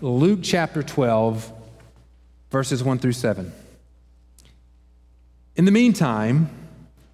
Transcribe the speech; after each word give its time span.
Luke 0.00 0.40
chapter 0.42 0.80
12, 0.80 1.52
verses 2.50 2.84
1 2.84 3.00
through 3.00 3.12
7. 3.12 3.52
In 5.56 5.64
the 5.64 5.72
meantime, 5.72 6.50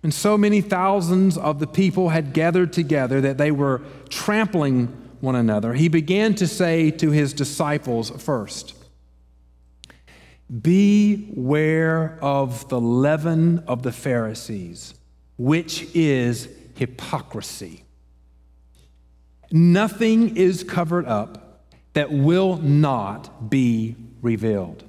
and 0.03 0.13
so 0.13 0.37
many 0.37 0.61
thousands 0.61 1.39
of 1.39 1.61
the 1.61 1.67
people 1.67 2.11
had 2.11 2.35
gathered 2.35 2.75
together 2.75 3.23
that 3.23 3.39
they 3.39 3.51
were 3.51 3.81
trampling 4.11 4.89
one 5.23 5.35
another, 5.35 5.73
he 5.73 5.89
began 5.89 6.35
to 6.35 6.47
say 6.47 6.91
to 6.91 7.11
his 7.11 7.33
disciples 7.33 8.11
first, 8.23 8.75
Beware 10.61 12.19
of 12.21 12.69
the 12.69 12.79
leaven 12.79 13.61
of 13.61 13.83
the 13.83 13.93
Pharisees, 13.93 14.93
which 15.39 15.89
is 15.95 16.51
hypocrisy. 16.75 17.85
Nothing 19.51 20.37
is 20.37 20.63
covered 20.65 21.07
up 21.07 21.44
that 21.95 22.13
will 22.13 22.57
not 22.57 23.51
be 23.51 23.97
revealed, 24.21 24.85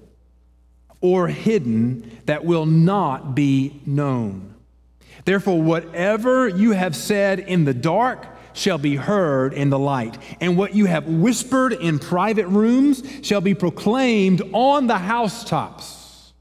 or 1.01 1.27
hidden 1.27 2.19
that 2.25 2.45
will 2.45 2.65
not 2.65 3.35
be 3.35 3.81
known. 3.85 4.53
Therefore, 5.23 5.61
whatever 5.61 6.47
you 6.47 6.71
have 6.71 6.95
said 6.95 7.39
in 7.39 7.65
the 7.65 7.73
dark 7.73 8.27
shall 8.53 8.77
be 8.77 8.95
heard 8.95 9.53
in 9.53 9.69
the 9.69 9.79
light, 9.79 10.17
and 10.39 10.57
what 10.57 10.75
you 10.75 10.85
have 10.85 11.07
whispered 11.07 11.73
in 11.73 11.99
private 11.99 12.47
rooms 12.47 13.03
shall 13.21 13.41
be 13.41 13.53
proclaimed 13.53 14.41
on 14.53 14.87
the 14.87 14.97
housetops. 14.97 16.33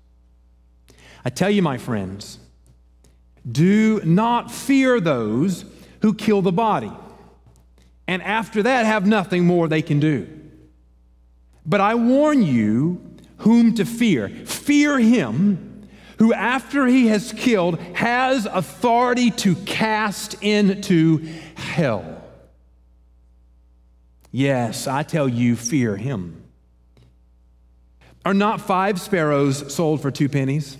I 1.25 1.31
tell 1.31 1.51
you, 1.51 1.63
my 1.63 1.79
friends, 1.79 2.39
do 3.51 4.01
not 4.05 4.51
fear 4.51 5.01
those 5.01 5.65
who 6.03 6.15
kill 6.15 6.43
the 6.43 6.53
body, 6.53 6.93
and 8.07 8.23
after 8.23 8.63
that 8.63 8.87
have 8.87 9.07
nothing 9.07 9.45
more 9.45 9.69
they 9.69 9.83
can 9.83 9.99
do. 10.01 10.29
But 11.67 11.81
I 11.81 11.95
warn 11.95 12.43
you 12.43 13.01
whom 13.39 13.75
to 13.75 13.85
fear. 13.85 14.29
Fear 14.29 14.99
him 14.99 15.89
who, 16.19 16.33
after 16.33 16.87
he 16.87 17.09
has 17.09 17.33
killed, 17.33 17.79
has 17.95 18.47
authority 18.47 19.31
to 19.31 19.55
cast 19.57 20.43
into 20.43 21.19
hell. 21.55 22.23
Yes, 24.31 24.87
I 24.87 25.03
tell 25.03 25.29
you, 25.29 25.57
fear 25.57 25.97
him. 25.97 26.43
Are 28.25 28.35
not 28.35 28.61
five 28.61 29.01
sparrows 29.01 29.75
sold 29.75 30.01
for 30.01 30.11
two 30.11 30.29
pennies? 30.29 30.79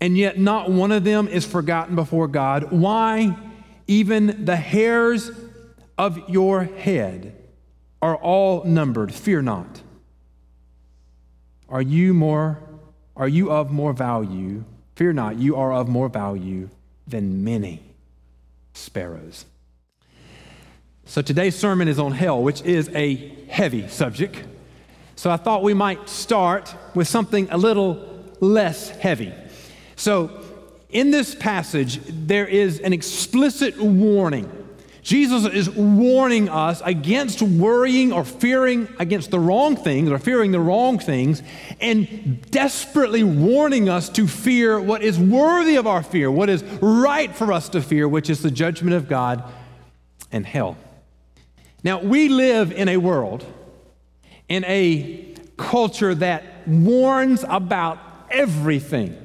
And 0.00 0.16
yet, 0.16 0.38
not 0.38 0.70
one 0.70 0.92
of 0.92 1.04
them 1.04 1.28
is 1.28 1.44
forgotten 1.46 1.96
before 1.96 2.28
God. 2.28 2.70
Why? 2.70 3.36
Even 3.86 4.44
the 4.44 4.56
hairs 4.56 5.30
of 5.96 6.28
your 6.28 6.64
head 6.64 7.43
are 8.04 8.16
all 8.16 8.62
numbered. 8.64 9.14
Fear 9.14 9.40
not. 9.40 9.80
Are 11.70 11.80
you 11.80 12.12
more 12.12 12.58
are 13.16 13.28
you 13.28 13.50
of 13.50 13.70
more 13.70 13.92
value? 13.94 14.64
Fear 14.96 15.14
not, 15.14 15.36
you 15.36 15.56
are 15.56 15.72
of 15.72 15.88
more 15.88 16.08
value 16.08 16.68
than 17.06 17.44
many 17.44 17.80
sparrows. 18.74 19.46
So 21.06 21.22
today's 21.22 21.56
sermon 21.56 21.88
is 21.88 21.98
on 21.98 22.12
hell, 22.12 22.42
which 22.42 22.60
is 22.62 22.90
a 22.90 23.14
heavy 23.48 23.88
subject. 23.88 24.42
So 25.16 25.30
I 25.30 25.36
thought 25.36 25.62
we 25.62 25.74
might 25.74 26.08
start 26.08 26.74
with 26.94 27.06
something 27.06 27.48
a 27.50 27.56
little 27.56 28.04
less 28.40 28.90
heavy. 28.90 29.32
So 29.96 30.44
in 30.90 31.10
this 31.10 31.34
passage, 31.36 32.00
there 32.08 32.46
is 32.46 32.80
an 32.80 32.92
explicit 32.92 33.78
warning 33.78 34.63
Jesus 35.04 35.44
is 35.44 35.68
warning 35.68 36.48
us 36.48 36.80
against 36.82 37.42
worrying 37.42 38.10
or 38.10 38.24
fearing 38.24 38.88
against 38.98 39.30
the 39.30 39.38
wrong 39.38 39.76
things 39.76 40.10
or 40.10 40.18
fearing 40.18 40.50
the 40.50 40.58
wrong 40.58 40.98
things 40.98 41.42
and 41.78 42.40
desperately 42.50 43.22
warning 43.22 43.90
us 43.90 44.08
to 44.08 44.26
fear 44.26 44.80
what 44.80 45.02
is 45.02 45.18
worthy 45.18 45.76
of 45.76 45.86
our 45.86 46.02
fear, 46.02 46.30
what 46.30 46.48
is 46.48 46.64
right 46.80 47.36
for 47.36 47.52
us 47.52 47.68
to 47.68 47.82
fear, 47.82 48.08
which 48.08 48.30
is 48.30 48.40
the 48.40 48.50
judgment 48.50 48.96
of 48.96 49.06
God 49.06 49.44
and 50.32 50.46
hell. 50.46 50.78
Now, 51.82 52.00
we 52.00 52.30
live 52.30 52.72
in 52.72 52.88
a 52.88 52.96
world, 52.96 53.44
in 54.48 54.64
a 54.64 55.34
culture 55.58 56.14
that 56.14 56.66
warns 56.66 57.44
about 57.46 57.98
everything. 58.30 59.23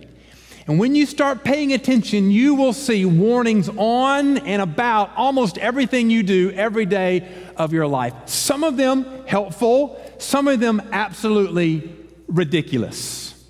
And 0.69 0.78
when 0.78 0.94
you 0.94 1.07
start 1.07 1.44
paying 1.44 1.74
attention, 1.74 2.30
you 2.30 2.53
will 2.53 2.74
see 2.74 3.03
warnings 3.03 3.72
on 3.75 4.38
and 4.38 4.62
about 4.62 5.09
almost 5.16 5.57
everything 5.57 6.12
you 6.12 6.22
do 6.22 6.52
every 6.52 6.85
day 6.85 7.28
of 7.57 7.74
your 7.74 7.88
life. 7.88 8.13
Some 8.28 8.63
of 8.63 8.78
them 8.78 9.25
helpful, 9.25 10.00
some 10.19 10.47
of 10.47 10.59
them 10.59 10.80
absolutely 10.91 11.91
ridiculous. 12.28 13.50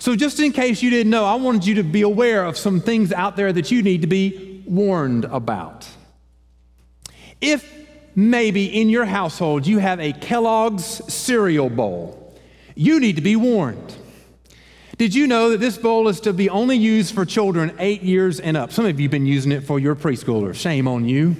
So, 0.00 0.16
just 0.16 0.40
in 0.40 0.50
case 0.50 0.82
you 0.82 0.90
didn't 0.90 1.10
know, 1.10 1.24
I 1.24 1.36
wanted 1.36 1.66
you 1.66 1.76
to 1.76 1.84
be 1.84 2.02
aware 2.02 2.44
of 2.44 2.58
some 2.58 2.80
things 2.80 3.12
out 3.12 3.36
there 3.36 3.52
that 3.52 3.70
you 3.70 3.80
need 3.84 4.00
to 4.00 4.08
be 4.08 4.64
warned 4.66 5.26
about. 5.26 5.86
If 7.40 7.72
maybe 8.16 8.66
in 8.66 8.88
your 8.88 9.04
household 9.04 9.68
you 9.68 9.78
have 9.78 10.00
a 10.00 10.12
Kellogg's 10.12 11.14
cereal 11.14 11.70
bowl, 11.70 12.36
you 12.74 12.98
need 12.98 13.14
to 13.14 13.22
be 13.22 13.36
warned. 13.36 13.94
Did 15.00 15.14
you 15.14 15.26
know 15.26 15.48
that 15.48 15.60
this 15.60 15.78
bowl 15.78 16.08
is 16.08 16.20
to 16.20 16.34
be 16.34 16.50
only 16.50 16.76
used 16.76 17.14
for 17.14 17.24
children 17.24 17.74
eight 17.78 18.02
years 18.02 18.38
and 18.38 18.54
up? 18.54 18.70
Some 18.70 18.84
of 18.84 19.00
you 19.00 19.04
have 19.04 19.10
been 19.10 19.24
using 19.24 19.50
it 19.50 19.62
for 19.64 19.80
your 19.80 19.96
preschoolers. 19.96 20.56
Shame 20.56 20.86
on 20.86 21.06
you. 21.06 21.36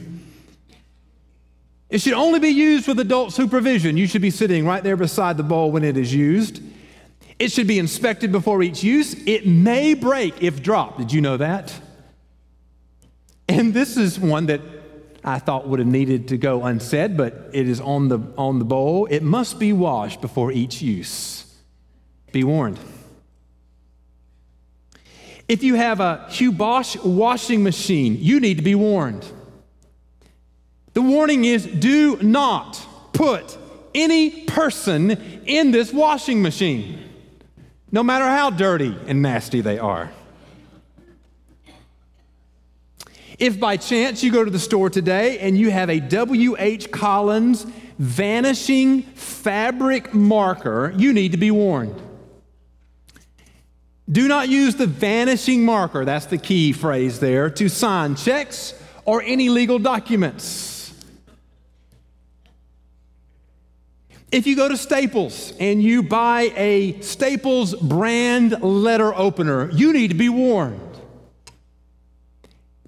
It 1.91 2.01
should 2.01 2.15
only 2.15 2.39
be 2.39 2.49
used 2.49 2.89
with 2.89 2.99
adult 3.01 3.35
supervision. 3.35 3.99
You 3.99 4.07
should 4.07 4.23
be 4.23 4.31
sitting 4.31 4.65
right 4.65 4.83
there 4.83 4.97
beside 4.97 5.37
the 5.37 5.43
bowl 5.43 5.71
when 5.73 5.85
it 5.85 5.99
is 5.99 6.15
used. 6.15 6.63
It 7.39 7.53
should 7.53 7.67
be 7.67 7.79
inspected 7.79 8.33
before 8.33 8.63
each 8.63 8.83
use. 8.83 9.13
It 9.27 9.47
may 9.47 9.93
break 9.93 10.43
if 10.43 10.63
dropped. 10.63 10.97
Did 10.97 11.13
you 11.13 11.21
know 11.21 11.37
that? 11.37 11.79
And 13.47 13.75
this 13.75 13.99
is 13.99 14.19
one 14.19 14.47
that 14.47 14.63
I 15.23 15.39
thought 15.39 15.69
would 15.69 15.81
have 15.81 15.87
needed 15.87 16.29
to 16.29 16.39
go 16.39 16.65
unsaid, 16.65 17.15
but 17.15 17.51
it 17.53 17.69
is 17.69 17.79
on 17.79 18.09
the, 18.09 18.21
on 18.39 18.59
the 18.59 18.65
bowl. 18.65 19.05
It 19.11 19.23
must 19.23 19.59
be 19.59 19.75
washed 19.75 20.23
before 20.23 20.51
each 20.51 20.81
use. 20.81 21.45
Be 22.33 22.43
warned. 22.43 22.79
If 25.51 25.65
you 25.65 25.75
have 25.75 25.99
a 25.99 26.27
Hugh 26.29 26.53
Bosch 26.53 26.95
washing 26.99 27.65
machine, 27.65 28.17
you 28.21 28.39
need 28.39 28.59
to 28.59 28.63
be 28.63 28.77
warned. 28.77 29.27
The 30.93 31.03
warning 31.03 31.45
is 31.45 31.67
do 31.67 32.23
not 32.23 32.81
put 33.13 33.59
any 33.93 34.45
person 34.45 35.11
in 35.47 35.73
this 35.73 35.93
washing 35.93 36.41
machine, 36.41 37.01
no 37.91 38.05
matter 38.05 38.27
how 38.27 38.51
dirty 38.51 38.97
and 39.09 39.23
nasty 39.23 39.61
they 39.61 39.77
are. 39.81 40.13
If 43.37 43.59
by 43.59 43.77
chance 43.77 44.23
you 44.23 44.31
go 44.31 44.45
to 44.45 44.53
the 44.53 44.61
store 44.61 44.89
today 44.89 45.41
and 45.41 45.59
you 45.59 45.73
have 45.73 45.91
a 45.91 45.99
W.H. 45.99 46.93
Collins 46.93 47.67
vanishing 47.99 49.03
fabric 49.03 50.15
marker, 50.15 50.95
you 50.97 51.13
need 51.13 51.33
to 51.33 51.39
be 51.39 51.51
warned. 51.51 52.01
Do 54.11 54.27
not 54.27 54.49
use 54.49 54.75
the 54.75 54.87
vanishing 54.87 55.65
marker, 55.65 56.05
that's 56.05 56.27
the 56.27 56.39
key 56.39 56.73
phrase 56.73 57.21
there, 57.21 57.49
to 57.51 57.69
sign 57.69 58.17
checks 58.17 58.75
or 59.05 59.23
any 59.23 59.49
legal 59.49 59.79
documents. 59.79 60.93
If 64.33 64.47
you 64.47 64.57
go 64.57 64.69
to 64.69 64.77
Staples 64.77 65.53
and 65.59 65.83
you 65.83 66.03
buy 66.03 66.53
a 66.57 67.01
Staples 67.01 67.75
brand 67.75 68.63
letter 68.63 69.15
opener, 69.15 69.71
you 69.73 69.93
need 69.93 70.09
to 70.09 70.17
be 70.17 70.29
warned. 70.29 70.81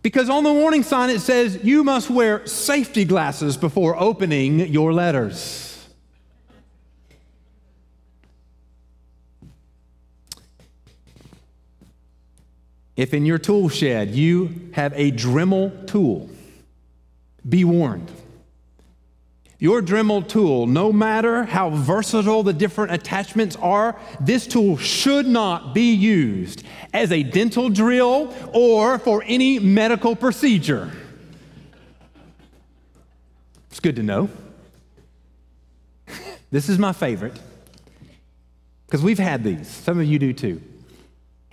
Because 0.02 0.28
on 0.28 0.42
the 0.42 0.52
warning 0.52 0.82
sign 0.82 1.10
it 1.10 1.20
says 1.20 1.60
you 1.62 1.84
must 1.84 2.10
wear 2.10 2.46
safety 2.46 3.04
glasses 3.04 3.56
before 3.56 3.98
opening 4.00 4.58
your 4.58 4.92
letters. 4.92 5.71
If 12.96 13.14
in 13.14 13.24
your 13.24 13.38
tool 13.38 13.68
shed 13.68 14.10
you 14.10 14.70
have 14.72 14.92
a 14.94 15.10
Dremel 15.10 15.86
tool, 15.86 16.28
be 17.48 17.64
warned. 17.64 18.10
Your 19.58 19.80
Dremel 19.80 20.26
tool, 20.26 20.66
no 20.66 20.92
matter 20.92 21.44
how 21.44 21.70
versatile 21.70 22.42
the 22.42 22.52
different 22.52 22.92
attachments 22.92 23.54
are, 23.56 23.96
this 24.20 24.46
tool 24.46 24.76
should 24.76 25.24
not 25.24 25.72
be 25.72 25.94
used 25.94 26.64
as 26.92 27.12
a 27.12 27.22
dental 27.22 27.68
drill 27.68 28.34
or 28.52 28.98
for 28.98 29.22
any 29.24 29.60
medical 29.60 30.16
procedure. 30.16 30.90
It's 33.70 33.80
good 33.80 33.96
to 33.96 34.02
know. 34.02 34.28
This 36.50 36.68
is 36.68 36.78
my 36.78 36.92
favorite 36.92 37.38
because 38.84 39.02
we've 39.02 39.18
had 39.18 39.42
these. 39.42 39.66
Some 39.66 39.98
of 39.98 40.04
you 40.04 40.18
do 40.18 40.34
too. 40.34 40.60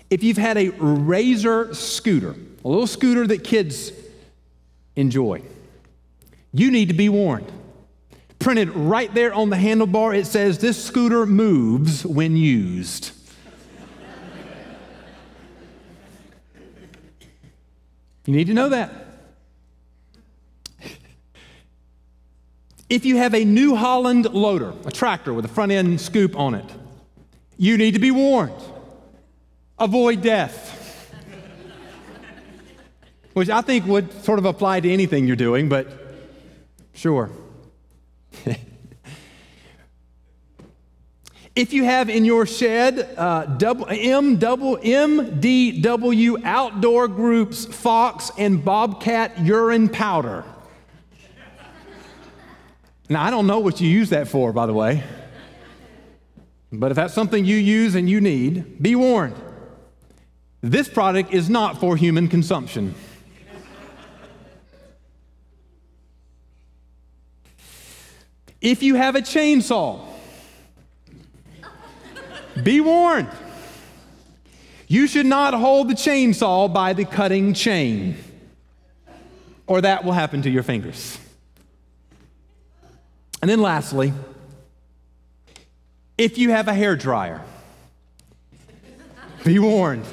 If 0.09 0.23
you've 0.23 0.37
had 0.37 0.57
a 0.57 0.69
razor 0.69 1.73
scooter, 1.73 2.35
a 2.63 2.67
little 2.67 2.87
scooter 2.87 3.27
that 3.27 3.43
kids 3.43 3.91
enjoy, 4.95 5.43
you 6.51 6.71
need 6.71 6.87
to 6.87 6.95
be 6.95 7.09
warned 7.09 7.51
Printed 8.39 8.69
right 8.69 9.13
there 9.13 9.33
on 9.33 9.49
the 9.49 9.57
handlebar, 9.57 10.17
it 10.17 10.25
says, 10.25 10.59
This 10.59 10.81
scooter 10.81 11.25
moves 11.25 12.05
when 12.05 12.37
used. 12.37 13.11
you 18.25 18.35
need 18.35 18.47
to 18.47 18.53
know 18.53 18.69
that. 18.69 18.91
If 22.89 23.05
you 23.05 23.17
have 23.17 23.35
a 23.35 23.43
New 23.43 23.75
Holland 23.75 24.25
loader, 24.33 24.73
a 24.85 24.91
tractor 24.91 25.33
with 25.33 25.45
a 25.45 25.49
front 25.49 25.71
end 25.71 25.99
scoop 25.99 26.35
on 26.37 26.55
it, 26.55 26.65
you 27.57 27.77
need 27.77 27.93
to 27.93 27.99
be 27.99 28.09
warned. 28.09 28.53
Avoid 29.79 30.21
death. 30.21 30.75
Which 33.33 33.49
I 33.49 33.61
think 33.61 33.85
would 33.85 34.11
sort 34.23 34.39
of 34.39 34.45
apply 34.45 34.81
to 34.81 34.91
anything 34.91 35.25
you're 35.25 35.35
doing, 35.35 35.69
but 35.69 35.87
sure. 36.93 37.29
if 41.55 41.71
you 41.71 41.85
have 41.85 42.09
in 42.09 42.25
your 42.25 42.45
shed 42.45 43.15
uh, 43.17 43.45
double, 43.45 43.85
M 43.89 44.35
double 44.37 44.77
MDW 44.77 46.43
Outdoor 46.43 47.07
Groups 47.07 47.65
Fox 47.65 48.31
and 48.37 48.65
Bobcat 48.65 49.39
urine 49.39 49.87
powder. 49.87 50.43
Now, 53.07 53.23
I 53.23 53.31
don't 53.31 53.47
know 53.47 53.59
what 53.59 53.79
you 53.79 53.87
use 53.87 54.09
that 54.09 54.27
for, 54.27 54.51
by 54.51 54.65
the 54.65 54.73
way. 54.73 55.03
But 56.71 56.91
if 56.91 56.95
that's 56.95 57.13
something 57.13 57.45
you 57.45 57.55
use 57.55 57.95
and 57.95 58.09
you 58.09 58.21
need, 58.21 58.83
be 58.83 58.95
warned. 58.95 59.35
This 60.61 60.89
product 60.89 61.33
is 61.33 61.49
not 61.49 61.79
for 61.79 61.95
human 61.95 62.27
consumption. 62.27 62.93
If 68.61 68.83
you 68.83 68.95
have 68.95 69.15
a 69.15 69.21
chainsaw, 69.21 70.05
be 72.61 72.81
warned. 72.81 73.29
You 74.87 75.07
should 75.07 75.25
not 75.25 75.53
hold 75.53 75.87
the 75.87 75.93
chainsaw 75.93 76.73
by 76.73 76.91
the 76.93 77.05
cutting 77.05 77.53
chain, 77.53 78.17
or 79.65 79.79
that 79.81 80.03
will 80.03 80.11
happen 80.11 80.41
to 80.41 80.49
your 80.49 80.63
fingers. 80.63 81.17
And 83.41 83.49
then 83.49 83.61
lastly, 83.61 84.11
if 86.17 86.37
you 86.37 86.49
have 86.49 86.67
a 86.67 86.73
hair 86.73 86.97
dryer, 86.97 87.41
be 89.45 89.57
warned. 89.57 90.05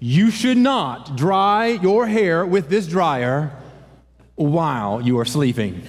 You 0.00 0.30
should 0.30 0.56
not 0.56 1.14
dry 1.14 1.66
your 1.66 2.06
hair 2.06 2.44
with 2.46 2.70
this 2.70 2.86
dryer 2.86 3.52
while 4.34 5.02
you 5.02 5.18
are 5.18 5.26
sleeping. 5.26 5.82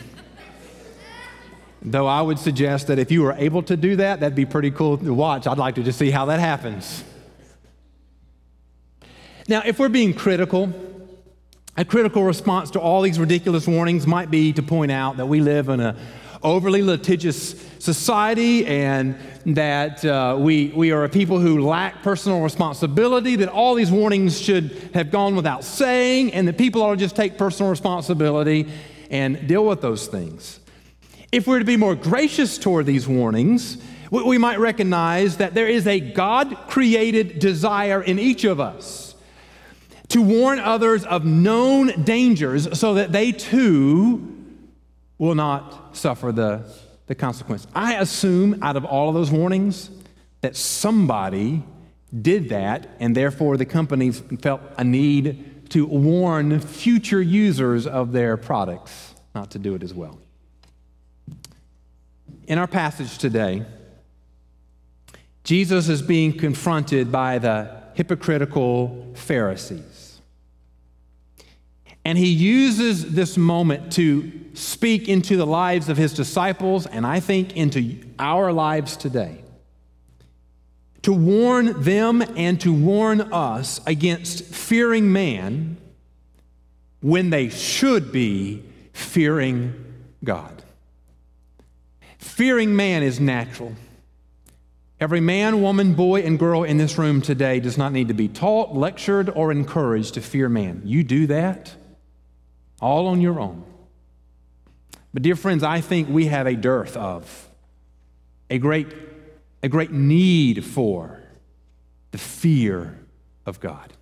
Though 1.81 2.05
I 2.05 2.21
would 2.21 2.37
suggest 2.37 2.87
that 2.87 2.99
if 2.99 3.09
you 3.09 3.23
were 3.23 3.33
able 3.33 3.63
to 3.63 3.77
do 3.77 3.95
that, 3.95 4.19
that'd 4.19 4.35
be 4.35 4.45
pretty 4.45 4.69
cool 4.69 4.97
to 4.97 5.13
watch. 5.13 5.47
I'd 5.47 5.57
like 5.57 5.75
to 5.75 5.83
just 5.83 5.97
see 5.97 6.11
how 6.11 6.25
that 6.25 6.41
happens. 6.41 7.03
Now, 9.47 9.63
if 9.65 9.79
we're 9.79 9.89
being 9.89 10.13
critical, 10.13 10.73
a 11.77 11.85
critical 11.85 12.23
response 12.23 12.71
to 12.71 12.79
all 12.79 13.01
these 13.01 13.17
ridiculous 13.17 13.65
warnings 13.65 14.05
might 14.05 14.29
be 14.29 14.51
to 14.53 14.61
point 14.61 14.91
out 14.91 15.17
that 15.17 15.25
we 15.25 15.39
live 15.39 15.69
in 15.69 15.79
an 15.79 15.97
overly 16.43 16.81
litigious 16.81 17.55
society 17.79 18.65
and 18.65 19.15
that 19.45 20.03
uh, 20.05 20.35
we, 20.39 20.67
we 20.75 20.91
are 20.91 21.03
a 21.03 21.09
people 21.09 21.39
who 21.39 21.65
lack 21.65 22.01
personal 22.03 22.41
responsibility, 22.41 23.35
that 23.37 23.49
all 23.49 23.75
these 23.75 23.91
warnings 23.91 24.39
should 24.39 24.71
have 24.93 25.11
gone 25.11 25.35
without 25.35 25.63
saying, 25.63 26.33
and 26.33 26.47
that 26.47 26.57
people 26.57 26.81
ought 26.81 26.91
to 26.91 26.97
just 26.97 27.15
take 27.15 27.37
personal 27.37 27.69
responsibility 27.69 28.69
and 29.09 29.47
deal 29.47 29.65
with 29.65 29.81
those 29.81 30.07
things. 30.07 30.59
If 31.31 31.47
we're 31.47 31.59
to 31.59 31.65
be 31.65 31.77
more 31.77 31.95
gracious 31.95 32.57
toward 32.57 32.85
these 32.85 33.07
warnings, 33.07 33.77
we 34.11 34.37
might 34.37 34.59
recognize 34.59 35.37
that 35.37 35.53
there 35.53 35.67
is 35.67 35.87
a 35.87 35.99
God 35.99 36.57
created 36.67 37.39
desire 37.39 38.01
in 38.01 38.19
each 38.19 38.43
of 38.43 38.59
us 38.59 39.15
to 40.09 40.21
warn 40.21 40.59
others 40.59 41.05
of 41.05 41.23
known 41.23 42.03
dangers 42.03 42.77
so 42.77 42.95
that 42.95 43.13
they 43.13 43.31
too 43.31 44.30
will 45.21 45.35
not 45.35 45.95
suffer 45.95 46.31
the, 46.31 46.63
the 47.05 47.13
consequence. 47.13 47.67
I 47.75 47.93
assume 47.97 48.57
out 48.63 48.75
of 48.75 48.83
all 48.83 49.07
of 49.07 49.13
those 49.13 49.29
warnings 49.29 49.91
that 50.41 50.55
somebody 50.55 51.63
did 52.23 52.49
that, 52.49 52.89
and 52.99 53.15
therefore 53.15 53.55
the 53.55 53.65
companies 53.65 54.19
felt 54.41 54.61
a 54.79 54.83
need 54.83 55.69
to 55.69 55.85
warn 55.85 56.59
future 56.59 57.21
users 57.21 57.85
of 57.85 58.13
their 58.13 58.35
products 58.35 59.13
not 59.35 59.51
to 59.51 59.59
do 59.59 59.75
it 59.75 59.83
as 59.83 59.93
well. 59.93 60.17
In 62.47 62.57
our 62.57 62.65
passage 62.65 63.19
today, 63.19 63.63
Jesus 65.43 65.87
is 65.87 66.01
being 66.01 66.35
confronted 66.35 67.11
by 67.11 67.37
the 67.37 67.69
hypocritical 67.93 69.13
Pharisees. 69.13 69.90
And 72.03 72.17
he 72.17 72.27
uses 72.27 73.13
this 73.13 73.37
moment 73.37 73.93
to 73.93 74.31
speak 74.53 75.07
into 75.07 75.37
the 75.37 75.45
lives 75.45 75.87
of 75.87 75.97
his 75.97 76.13
disciples, 76.13 76.87
and 76.87 77.05
I 77.05 77.19
think 77.19 77.55
into 77.55 77.99
our 78.17 78.51
lives 78.51 78.97
today, 78.97 79.43
to 81.03 81.13
warn 81.13 81.81
them 81.81 82.21
and 82.35 82.59
to 82.61 82.73
warn 82.73 83.21
us 83.21 83.79
against 83.85 84.43
fearing 84.45 85.11
man 85.11 85.77
when 87.01 87.29
they 87.29 87.49
should 87.49 88.11
be 88.11 88.63
fearing 88.93 89.73
God. 90.23 90.63
Fearing 92.17 92.75
man 92.75 93.03
is 93.03 93.19
natural. 93.19 93.73
Every 94.99 95.19
man, 95.19 95.61
woman, 95.61 95.95
boy, 95.95 96.21
and 96.21 96.37
girl 96.37 96.63
in 96.63 96.77
this 96.77 96.97
room 96.97 97.21
today 97.21 97.59
does 97.59 97.77
not 97.77 97.91
need 97.91 98.07
to 98.09 98.13
be 98.13 98.27
taught, 98.27 98.75
lectured, 98.75 99.31
or 99.31 99.51
encouraged 99.51 100.13
to 100.15 100.21
fear 100.21 100.47
man. 100.47 100.83
You 100.85 101.03
do 101.03 101.25
that 101.27 101.75
all 102.81 103.07
on 103.07 103.21
your 103.21 103.39
own. 103.39 103.63
But, 105.13 105.23
dear 105.23 105.35
friends, 105.35 105.63
I 105.63 105.81
think 105.81 106.09
we 106.09 106.27
have 106.27 106.47
a 106.47 106.55
dearth 106.55 106.95
of, 106.97 107.49
a 108.49 108.57
great, 108.57 108.87
a 109.61 109.69
great 109.69 109.91
need 109.91 110.65
for 110.65 111.21
the 112.11 112.17
fear 112.17 112.97
of 113.45 113.59
God. 113.59 113.93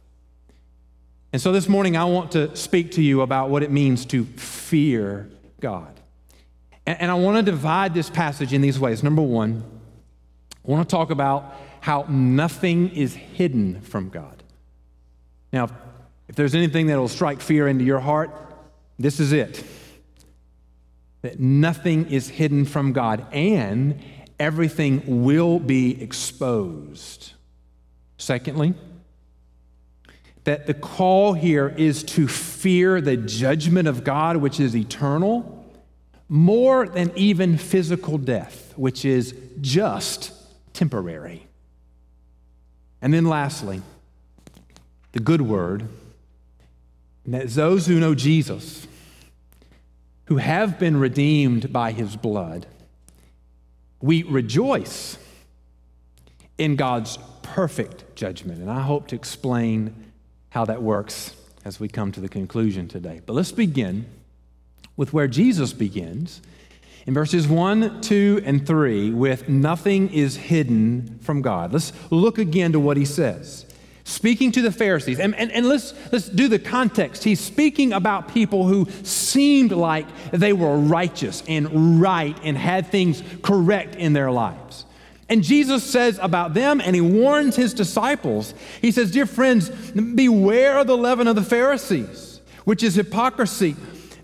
And 1.31 1.41
so 1.41 1.51
this 1.51 1.67
morning, 1.67 1.95
I 1.95 2.05
want 2.05 2.31
to 2.31 2.55
speak 2.55 2.91
to 2.91 3.03
you 3.03 3.21
about 3.21 3.49
what 3.49 3.61
it 3.61 3.71
means 3.71 4.05
to 4.07 4.25
fear 4.25 5.29
God. 5.59 5.99
And, 6.85 7.01
and 7.01 7.11
I 7.11 7.15
want 7.15 7.37
to 7.37 7.51
divide 7.51 7.93
this 7.93 8.09
passage 8.09 8.53
in 8.53 8.61
these 8.61 8.79
ways. 8.79 9.03
Number 9.03 9.21
one, 9.21 9.63
I 10.67 10.71
want 10.71 10.87
to 10.87 10.95
talk 10.95 11.11
about 11.11 11.55
how 11.81 12.05
nothing 12.09 12.89
is 12.89 13.13
hidden 13.15 13.81
from 13.81 14.09
God. 14.09 14.43
Now, 15.53 15.69
if 16.27 16.35
there's 16.35 16.53
anything 16.53 16.87
that 16.87 16.97
will 16.97 17.07
strike 17.07 17.41
fear 17.41 17.67
into 17.67 17.83
your 17.83 17.99
heart, 17.99 18.31
this 18.99 19.19
is 19.19 19.31
it 19.31 19.63
that 21.21 21.39
nothing 21.39 22.09
is 22.11 22.29
hidden 22.29 22.65
from 22.65 22.93
God 22.93 23.25
and 23.33 24.01
everything 24.39 25.23
will 25.23 25.59
be 25.59 26.01
exposed. 26.01 27.33
Secondly, 28.17 28.73
that 30.45 30.65
the 30.65 30.73
call 30.73 31.33
here 31.33 31.73
is 31.77 32.03
to 32.03 32.27
fear 32.27 33.01
the 33.01 33.17
judgment 33.17 33.87
of 33.87 34.03
God, 34.03 34.37
which 34.37 34.59
is 34.59 34.75
eternal, 34.75 35.55
more 36.29 36.87
than 36.87 37.11
even 37.15 37.57
physical 37.57 38.17
death, 38.17 38.73
which 38.75 39.03
is 39.03 39.35
just 39.59 40.31
temporary. 40.73 41.45
And 43.01 43.13
then 43.13 43.25
lastly, 43.25 43.81
the 45.11 45.19
good 45.19 45.41
word, 45.41 45.87
and 47.25 47.33
that 47.33 47.49
those 47.49 47.87
who 47.87 47.99
know 47.99 48.15
Jesus, 48.15 48.87
who 50.29 50.37
have 50.37 50.77
been 50.77 50.95
redeemed 50.97 51.73
by 51.73 51.91
his 51.91 52.15
blood, 52.15 52.67
we 53.99 54.21
rejoice 54.21 55.17
in 56.59 56.75
God's 56.75 57.17
perfect 57.41 58.15
judgment. 58.15 58.61
And 58.61 58.69
I 58.69 58.81
hope 58.81 59.07
to 59.07 59.15
explain 59.15 60.11
how 60.49 60.65
that 60.65 60.83
works 60.83 61.35
as 61.65 61.79
we 61.79 61.87
come 61.87 62.11
to 62.11 62.19
the 62.19 62.29
conclusion 62.29 62.87
today. 62.87 63.21
But 63.25 63.33
let's 63.33 63.51
begin 63.51 64.05
with 64.95 65.13
where 65.13 65.27
Jesus 65.27 65.73
begins 65.73 66.41
in 67.07 67.15
verses 67.15 67.47
1, 67.47 68.01
2, 68.01 68.43
and 68.45 68.67
3 68.67 69.09
with 69.11 69.49
nothing 69.49 70.13
is 70.13 70.35
hidden 70.35 71.17
from 71.23 71.41
God. 71.41 71.73
Let's 71.73 71.91
look 72.11 72.37
again 72.37 72.71
to 72.73 72.79
what 72.79 72.97
he 72.97 73.05
says 73.05 73.65
speaking 74.09 74.51
to 74.53 74.61
the 74.61 74.71
Pharisees. 74.71 75.19
And, 75.19 75.35
and, 75.35 75.51
and 75.51 75.67
let's, 75.67 75.93
let's 76.11 76.27
do 76.27 76.47
the 76.47 76.59
context. 76.59 77.23
He's 77.23 77.39
speaking 77.39 77.93
about 77.93 78.33
people 78.33 78.67
who 78.67 78.87
seemed 79.03 79.71
like 79.71 80.07
they 80.31 80.53
were 80.53 80.77
righteous 80.77 81.43
and 81.47 82.01
right 82.01 82.37
and 82.43 82.57
had 82.57 82.87
things 82.87 83.23
correct 83.41 83.95
in 83.95 84.13
their 84.13 84.31
lives. 84.31 84.85
And 85.29 85.43
Jesus 85.43 85.83
says 85.83 86.19
about 86.21 86.55
them, 86.55 86.81
and 86.81 86.95
he 86.95 87.01
warns 87.01 87.55
his 87.55 87.75
disciples, 87.75 88.55
he 88.81 88.91
says, 88.91 89.11
Dear 89.11 89.27
friends, 89.27 89.69
beware 89.69 90.79
of 90.79 90.87
the 90.87 90.97
leaven 90.97 91.27
of 91.27 91.35
the 91.35 91.43
Pharisees, 91.43 92.41
which 92.65 92.81
is 92.81 92.95
hypocrisy. 92.95 93.75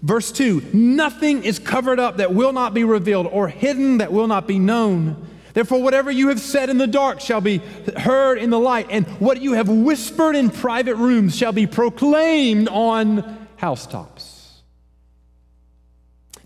Verse 0.02 0.32
2 0.32 0.72
Nothing 0.74 1.44
is 1.44 1.60
covered 1.60 2.00
up 2.00 2.18
that 2.18 2.34
will 2.34 2.54
not 2.54 2.74
be 2.74 2.84
revealed, 2.84 3.28
or 3.28 3.48
hidden 3.50 4.00
that 4.00 4.12
will 4.12 4.28
not 4.28 4.48
be 4.48 4.58
known. 4.58 5.28
Therefore, 5.56 5.82
whatever 5.82 6.12
you 6.12 6.28
have 6.28 6.42
said 6.42 6.70
in 6.70 6.78
the 6.78 6.86
dark 6.86 7.22
shall 7.22 7.40
be 7.40 7.62
heard 7.98 8.38
in 8.38 8.50
the 8.50 8.60
light, 8.60 8.88
and 8.90 9.08
what 9.20 9.42
you 9.42 9.54
have 9.54 9.70
whispered 9.70 10.36
in 10.36 10.50
private 10.50 10.96
rooms 10.96 11.34
shall 11.36 11.54
be 11.54 11.66
proclaimed 11.66 12.68
on 12.68 13.48
housetops. 13.56 14.62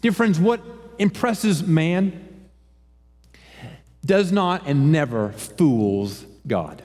Dear 0.01 0.11
friends, 0.11 0.39
what 0.39 0.61
impresses 0.99 1.63
man 1.63 2.47
does 4.05 4.31
not 4.31 4.67
and 4.67 4.91
never 4.91 5.31
fools 5.31 6.23
God. 6.45 6.83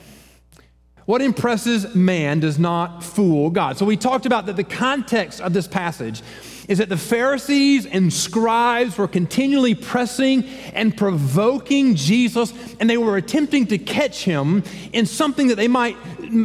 What 1.04 1.20
impresses 1.20 1.94
man 1.94 2.40
does 2.40 2.58
not 2.58 3.04
fool 3.04 3.50
God. 3.50 3.76
So 3.76 3.84
we 3.84 3.98
talked 3.98 4.24
about 4.24 4.46
that 4.46 4.56
the 4.56 4.64
context 4.64 5.42
of 5.42 5.52
this 5.52 5.68
passage 5.68 6.22
is 6.68 6.78
that 6.78 6.88
the 6.88 6.96
Pharisees 6.96 7.86
and 7.86 8.12
scribes 8.12 8.96
were 8.96 9.08
continually 9.08 9.74
pressing 9.74 10.44
and 10.72 10.96
provoking 10.96 11.94
Jesus, 11.94 12.52
and 12.80 12.88
they 12.88 12.96
were 12.96 13.16
attempting 13.16 13.66
to 13.66 13.78
catch 13.78 14.24
him 14.24 14.62
in 14.92 15.06
something 15.06 15.48
that 15.48 15.56
they 15.56 15.68
might 15.68 15.96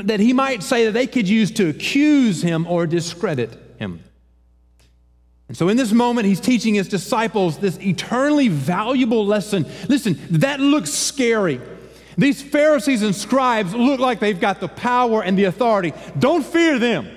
that 0.08 0.20
he 0.20 0.34
might 0.34 0.62
say 0.62 0.86
that 0.86 0.92
they 0.92 1.08
could 1.08 1.28
use 1.28 1.52
to 1.52 1.70
accuse 1.70 2.42
him 2.42 2.68
or 2.68 2.86
discredit 2.86 3.58
him. 3.80 4.04
And 5.48 5.58
so 5.58 5.68
in 5.68 5.78
this 5.78 5.92
moment, 5.92 6.28
he's 6.28 6.40
teaching 6.40 6.76
his 6.76 6.88
disciples 6.88 7.58
this 7.58 7.80
eternally 7.80 8.50
valuable 8.50 9.26
lesson. 9.26 9.66
Listen, 9.88 10.20
that 10.30 10.60
looks 10.60 10.92
scary. 10.92 11.60
These 12.18 12.42
Pharisees 12.42 13.02
and 13.02 13.16
scribes 13.16 13.74
look 13.74 14.00
like 14.00 14.20
they've 14.20 14.40
got 14.40 14.60
the 14.60 14.68
power 14.68 15.24
and 15.24 15.38
the 15.38 15.46
authority. 15.46 15.94
Don't 16.20 16.46
fear 16.46 16.78
them. 16.78 17.10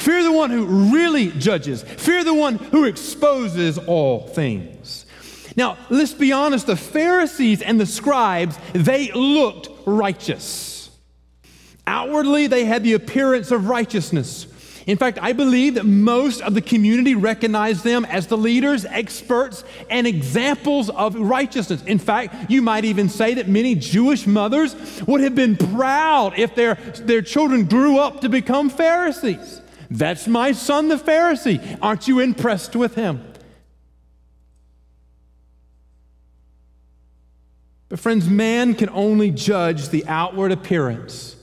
Fear 0.00 0.22
the 0.22 0.32
one 0.32 0.48
who 0.48 0.64
really 0.94 1.28
judges. 1.28 1.82
Fear 1.82 2.24
the 2.24 2.32
one 2.32 2.54
who 2.54 2.84
exposes 2.84 3.76
all 3.76 4.26
things. 4.28 5.04
Now, 5.56 5.76
let's 5.90 6.14
be 6.14 6.32
honest 6.32 6.66
the 6.66 6.74
Pharisees 6.74 7.60
and 7.60 7.78
the 7.78 7.84
scribes, 7.84 8.58
they 8.72 9.12
looked 9.12 9.68
righteous. 9.84 10.90
Outwardly, 11.86 12.46
they 12.46 12.64
had 12.64 12.82
the 12.82 12.94
appearance 12.94 13.50
of 13.50 13.68
righteousness. 13.68 14.46
In 14.86 14.96
fact, 14.96 15.18
I 15.20 15.34
believe 15.34 15.74
that 15.74 15.84
most 15.84 16.40
of 16.40 16.54
the 16.54 16.62
community 16.62 17.14
recognized 17.14 17.84
them 17.84 18.06
as 18.06 18.26
the 18.26 18.38
leaders, 18.38 18.86
experts, 18.86 19.64
and 19.90 20.06
examples 20.06 20.88
of 20.88 21.14
righteousness. 21.14 21.82
In 21.82 21.98
fact, 21.98 22.50
you 22.50 22.62
might 22.62 22.86
even 22.86 23.10
say 23.10 23.34
that 23.34 23.48
many 23.48 23.74
Jewish 23.74 24.26
mothers 24.26 24.74
would 25.06 25.20
have 25.20 25.34
been 25.34 25.58
proud 25.58 26.38
if 26.38 26.54
their, 26.54 26.76
their 27.04 27.20
children 27.20 27.66
grew 27.66 27.98
up 27.98 28.22
to 28.22 28.30
become 28.30 28.70
Pharisees. 28.70 29.59
That's 29.90 30.28
my 30.28 30.52
son, 30.52 30.88
the 30.88 30.96
Pharisee. 30.96 31.78
Aren't 31.82 32.06
you 32.06 32.20
impressed 32.20 32.76
with 32.76 32.94
him? 32.94 33.24
But, 37.88 37.98
friends, 37.98 38.28
man 38.28 38.74
can 38.74 38.88
only 38.90 39.32
judge 39.32 39.88
the 39.88 40.06
outward 40.06 40.52
appearance. 40.52 41.34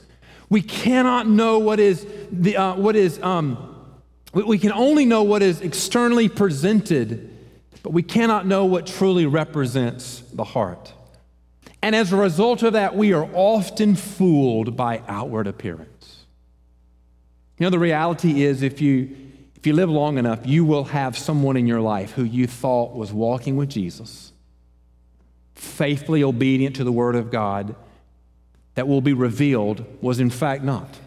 We 0.49 0.61
cannot 0.61 1.27
know 1.27 1.59
what 1.59 1.79
is, 1.81 2.07
the, 2.31 2.55
uh, 2.55 2.75
what 2.75 2.95
is 2.95 3.21
um, 3.21 3.67
we 4.33 4.57
can 4.57 4.71
only 4.71 5.05
know 5.05 5.23
what 5.23 5.41
is 5.41 5.61
externally 5.61 6.29
presented, 6.29 7.29
but 7.81 7.91
we 7.91 8.03
cannot 8.03 8.45
know 8.45 8.65
what 8.65 8.85
truly 8.85 9.25
represents 9.25 10.21
the 10.33 10.43
heart. 10.43 10.93
And 11.81 11.95
as 11.95 12.11
a 12.11 12.17
result 12.17 12.63
of 12.63 12.73
that, 12.73 12.95
we 12.95 13.13
are 13.13 13.27
often 13.33 13.95
fooled 13.95 14.75
by 14.75 15.01
outward 15.07 15.47
appearance. 15.47 15.96
You 17.57 17.65
know, 17.65 17.69
the 17.69 17.79
reality 17.79 18.43
is 18.43 18.61
if 18.61 18.81
you, 18.81 19.15
if 19.55 19.65
you 19.65 19.73
live 19.73 19.89
long 19.89 20.17
enough, 20.17 20.45
you 20.45 20.63
will 20.63 20.85
have 20.85 21.17
someone 21.17 21.57
in 21.57 21.65
your 21.65 21.81
life 21.81 22.11
who 22.11 22.23
you 22.23 22.45
thought 22.45 22.95
was 22.95 23.11
walking 23.11 23.55
with 23.55 23.69
Jesus, 23.69 24.31
faithfully 25.55 26.23
obedient 26.23 26.75
to 26.75 26.83
the 26.83 26.91
Word 26.91 27.15
of 27.15 27.31
God, 27.31 27.75
that 28.75 28.87
will 28.87 29.01
be 29.01 29.13
revealed 29.13 29.83
was 30.01 30.19
in 30.19 30.29
fact 30.29 30.63
not. 30.63 30.99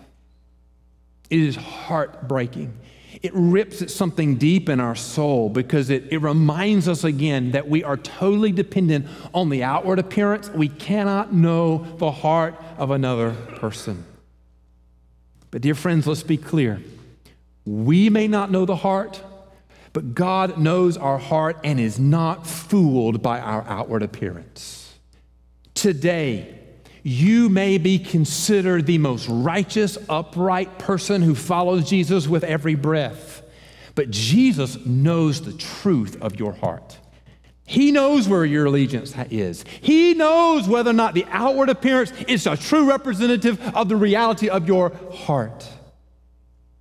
It 1.30 1.38
is 1.38 1.54
heartbreaking. 1.54 2.76
It 3.22 3.30
rips 3.32 3.80
at 3.80 3.90
something 3.90 4.36
deep 4.36 4.68
in 4.68 4.80
our 4.80 4.96
soul 4.96 5.50
because 5.50 5.88
it, 5.88 6.12
it 6.12 6.18
reminds 6.18 6.88
us 6.88 7.04
again 7.04 7.52
that 7.52 7.68
we 7.68 7.84
are 7.84 7.96
totally 7.96 8.50
dependent 8.50 9.06
on 9.32 9.50
the 9.50 9.62
outward 9.62 10.00
appearance. 10.00 10.48
We 10.48 10.68
cannot 10.68 11.32
know 11.32 11.86
the 11.98 12.10
heart 12.10 12.60
of 12.76 12.90
another 12.90 13.32
person. 13.56 14.04
But, 15.50 15.62
dear 15.62 15.74
friends, 15.74 16.06
let's 16.06 16.22
be 16.22 16.36
clear. 16.36 16.80
We 17.64 18.08
may 18.08 18.28
not 18.28 18.50
know 18.50 18.64
the 18.64 18.76
heart, 18.76 19.22
but 19.92 20.14
God 20.14 20.58
knows 20.58 20.96
our 20.96 21.18
heart 21.18 21.58
and 21.64 21.80
is 21.80 21.98
not 21.98 22.46
fooled 22.46 23.22
by 23.22 23.40
our 23.40 23.64
outward 23.66 24.02
appearance. 24.02 24.94
Today, 25.74 26.56
you 27.02 27.48
may 27.48 27.78
be 27.78 27.98
considered 27.98 28.86
the 28.86 28.98
most 28.98 29.26
righteous, 29.28 29.98
upright 30.08 30.78
person 30.78 31.22
who 31.22 31.34
follows 31.34 31.88
Jesus 31.88 32.28
with 32.28 32.44
every 32.44 32.74
breath, 32.74 33.42
but 33.94 34.10
Jesus 34.10 34.84
knows 34.86 35.40
the 35.40 35.54
truth 35.54 36.20
of 36.22 36.38
your 36.38 36.52
heart. 36.52 36.99
He 37.70 37.92
knows 37.92 38.28
where 38.28 38.44
your 38.44 38.66
allegiance 38.66 39.14
is. 39.30 39.64
He 39.80 40.14
knows 40.14 40.66
whether 40.66 40.90
or 40.90 40.92
not 40.92 41.14
the 41.14 41.24
outward 41.28 41.68
appearance 41.68 42.12
is 42.26 42.44
a 42.48 42.56
true 42.56 42.88
representative 42.88 43.60
of 43.76 43.88
the 43.88 43.94
reality 43.94 44.48
of 44.48 44.66
your 44.66 44.90
heart. 45.12 45.68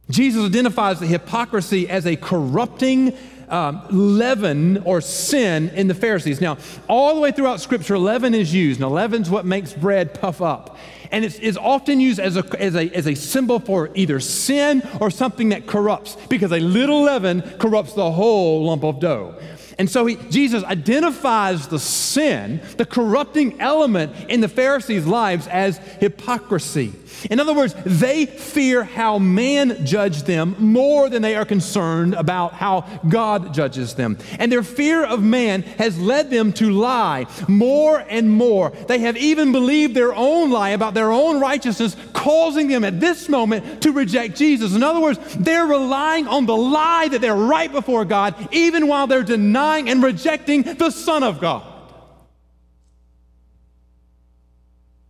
Jesus 0.10 0.44
identifies 0.44 1.00
the 1.00 1.06
hypocrisy 1.06 1.88
as 1.88 2.08
a 2.08 2.16
corrupting 2.16 3.16
um, 3.50 3.86
leaven 3.92 4.80
or 4.80 5.00
sin 5.00 5.70
in 5.76 5.88
the 5.88 5.94
Pharisees. 5.94 6.42
Now, 6.42 6.58
all 6.88 7.14
the 7.14 7.22
way 7.22 7.32
throughout 7.34 7.62
Scripture, 7.62 8.00
leaven 8.00 8.34
is 8.34 8.52
used. 8.52 8.80
Now, 8.80 8.90
leaven's 8.90 9.30
what 9.30 9.46
makes 9.46 9.74
bread 9.74 10.16
puff 10.20 10.42
up. 10.42 10.76
And 11.12 11.24
it's, 11.24 11.38
it's 11.38 11.58
often 11.58 12.00
used 12.00 12.20
as 12.20 12.36
a, 12.36 12.44
as, 12.60 12.76
a, 12.76 12.90
as 12.96 13.06
a 13.06 13.14
symbol 13.14 13.60
for 13.60 13.92
either 13.94 14.20
sin 14.20 14.82
or 15.00 15.12
something 15.12 15.50
that 15.50 15.68
corrupts, 15.68 16.18
because 16.30 16.52
a 16.52 16.60
little 16.60 17.04
leaven 17.04 17.44
corrupts 17.60 17.94
the 17.94 18.10
whole 18.10 18.66
lump 18.66 18.84
of 18.84 19.00
dough. 19.00 19.36
And 19.80 19.90
so 19.90 20.06
he, 20.06 20.18
Jesus 20.30 20.62
identifies 20.66 21.70
the 21.70 21.80
sin, 21.80 22.60
the 22.76 22.86
corrupting 22.86 23.62
element 23.62 24.14
in 24.28 24.42
the 24.42 24.50
Pharisees' 24.50 25.06
lives 25.06 25.48
as 25.48 25.78
hypocrisy. 25.78 26.92
In 27.32 27.40
other 27.40 27.54
words, 27.54 27.74
they 27.86 28.26
fear 28.26 28.84
how 28.84 29.20
man 29.20 29.86
judged 29.86 30.26
them 30.26 30.56
more 30.60 31.10
than 31.10 31.22
they 31.22 31.36
are 31.36 31.46
concerned 31.46 32.14
about 32.14 32.54
how 32.54 32.82
God 33.08 33.54
judges 33.54 33.96
them. 33.96 34.18
And 34.38 34.52
their 34.52 34.64
fear 34.64 35.06
of 35.06 35.24
man 35.24 35.62
has 35.62 35.98
led 35.98 36.30
them 36.30 36.52
to 36.54 36.72
lie 36.72 37.26
more 37.48 38.00
and 38.10 38.30
more. 38.30 38.72
They 38.72 39.00
have 39.00 39.16
even 39.16 39.52
believed 39.54 39.96
their 39.96 40.14
own 40.14 40.52
lie 40.52 40.70
about 40.70 40.94
their 40.94 41.12
own 41.12 41.40
righteousness, 41.40 41.96
causing 42.14 42.68
them 42.68 42.84
at 42.84 43.00
this 43.00 43.30
moment 43.30 43.82
to 43.84 43.92
reject 43.92 44.36
Jesus. 44.36 44.76
In 44.76 44.84
other 44.84 45.00
words, 45.00 45.20
they're 45.38 45.66
relying 45.66 46.28
on 46.28 46.46
the 46.46 46.56
lie 46.56 47.08
that 47.08 47.22
they're 47.22 47.34
right 47.34 47.72
before 47.72 48.04
God, 48.04 48.36
even 48.52 48.88
while 48.88 49.08
they're 49.08 49.24
denying 49.24 49.69
and 49.78 50.02
rejecting 50.02 50.64
the 50.64 50.90
Son 50.90 51.24
of 51.24 51.40
God. 51.40 51.64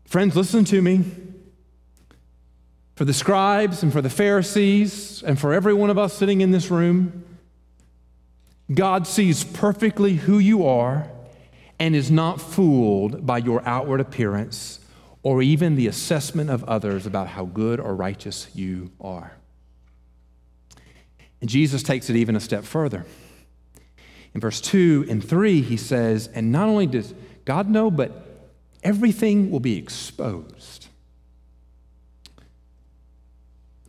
Friends, 0.05 0.35
listen 0.35 0.65
to 0.65 0.81
me 0.81 1.05
for 2.95 3.05
the 3.05 3.13
scribes 3.13 3.83
and 3.83 3.93
for 3.93 4.01
the 4.01 4.09
Pharisees 4.09 5.23
and 5.23 5.39
for 5.39 5.53
every 5.53 5.73
one 5.73 5.89
of 5.89 5.97
us 5.97 6.13
sitting 6.13 6.41
in 6.41 6.51
this 6.51 6.69
room, 6.69 7.23
God 8.73 9.07
sees 9.07 9.43
perfectly 9.43 10.15
who 10.15 10.37
you 10.37 10.65
are 10.65 11.09
and 11.79 11.95
is 11.95 12.11
not 12.11 12.41
fooled 12.41 13.25
by 13.25 13.37
your 13.37 13.65
outward 13.65 14.01
appearance 14.01 14.79
or 15.23 15.41
even 15.41 15.75
the 15.75 15.87
assessment 15.87 16.49
of 16.49 16.63
others 16.65 17.05
about 17.05 17.27
how 17.27 17.45
good 17.45 17.79
or 17.79 17.95
righteous 17.95 18.47
you 18.53 18.91
are. 18.99 19.33
And 21.39 21.49
Jesus 21.49 21.83
takes 21.83 22.09
it 22.09 22.15
even 22.15 22.35
a 22.35 22.39
step 22.39 22.63
further. 22.63 23.05
In 24.33 24.41
verse 24.41 24.61
2 24.61 25.07
and 25.09 25.23
3, 25.23 25.61
he 25.61 25.77
says, 25.77 26.27
And 26.27 26.51
not 26.51 26.67
only 26.67 26.85
does 26.85 27.13
God 27.45 27.69
know, 27.69 27.89
but 27.89 28.51
everything 28.83 29.49
will 29.49 29.59
be 29.59 29.77
exposed. 29.77 30.87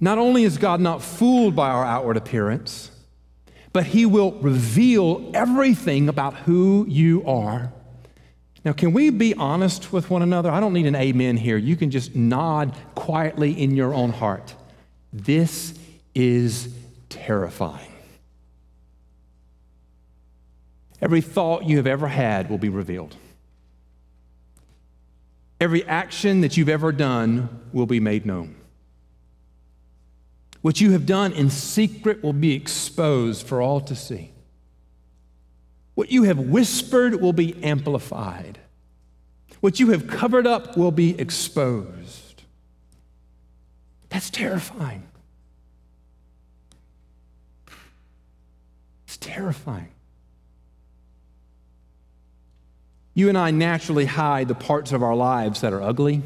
Not 0.00 0.16
only 0.16 0.44
is 0.44 0.56
God 0.56 0.80
not 0.80 1.02
fooled 1.02 1.54
by 1.54 1.68
our 1.68 1.84
outward 1.84 2.16
appearance, 2.16 2.90
but 3.72 3.86
He 3.86 4.06
will 4.06 4.32
reveal 4.32 5.30
everything 5.34 6.08
about 6.08 6.34
who 6.34 6.86
you 6.88 7.24
are. 7.26 7.72
Now, 8.64 8.72
can 8.72 8.92
we 8.92 9.10
be 9.10 9.34
honest 9.34 9.92
with 9.92 10.10
one 10.10 10.22
another? 10.22 10.50
I 10.50 10.60
don't 10.60 10.72
need 10.72 10.86
an 10.86 10.96
amen 10.96 11.36
here. 11.36 11.56
You 11.56 11.76
can 11.76 11.90
just 11.90 12.14
nod 12.14 12.74
quietly 12.94 13.52
in 13.52 13.76
your 13.76 13.94
own 13.94 14.10
heart. 14.10 14.54
This 15.12 15.78
is 16.14 16.74
terrifying. 17.08 17.89
Every 21.00 21.20
thought 21.20 21.64
you 21.64 21.76
have 21.78 21.86
ever 21.86 22.08
had 22.08 22.50
will 22.50 22.58
be 22.58 22.68
revealed. 22.68 23.16
Every 25.60 25.84
action 25.84 26.40
that 26.40 26.56
you've 26.56 26.68
ever 26.68 26.92
done 26.92 27.60
will 27.72 27.86
be 27.86 28.00
made 28.00 28.26
known. 28.26 28.56
What 30.62 30.80
you 30.80 30.92
have 30.92 31.06
done 31.06 31.32
in 31.32 31.50
secret 31.50 32.22
will 32.22 32.32
be 32.32 32.52
exposed 32.54 33.46
for 33.46 33.62
all 33.62 33.80
to 33.82 33.96
see. 33.96 34.32
What 35.94 36.10
you 36.10 36.24
have 36.24 36.38
whispered 36.38 37.20
will 37.20 37.32
be 37.32 37.62
amplified. 37.62 38.58
What 39.60 39.80
you 39.80 39.90
have 39.90 40.06
covered 40.06 40.46
up 40.46 40.76
will 40.76 40.90
be 40.92 41.18
exposed. 41.18 42.42
That's 44.08 44.30
terrifying. 44.30 45.06
It's 49.06 49.16
terrifying. 49.18 49.88
You 53.20 53.28
and 53.28 53.36
I 53.36 53.50
naturally 53.50 54.06
hide 54.06 54.48
the 54.48 54.54
parts 54.54 54.92
of 54.92 55.02
our 55.02 55.14
lives 55.14 55.60
that 55.60 55.74
are 55.74 55.82
ugly, 55.82 56.22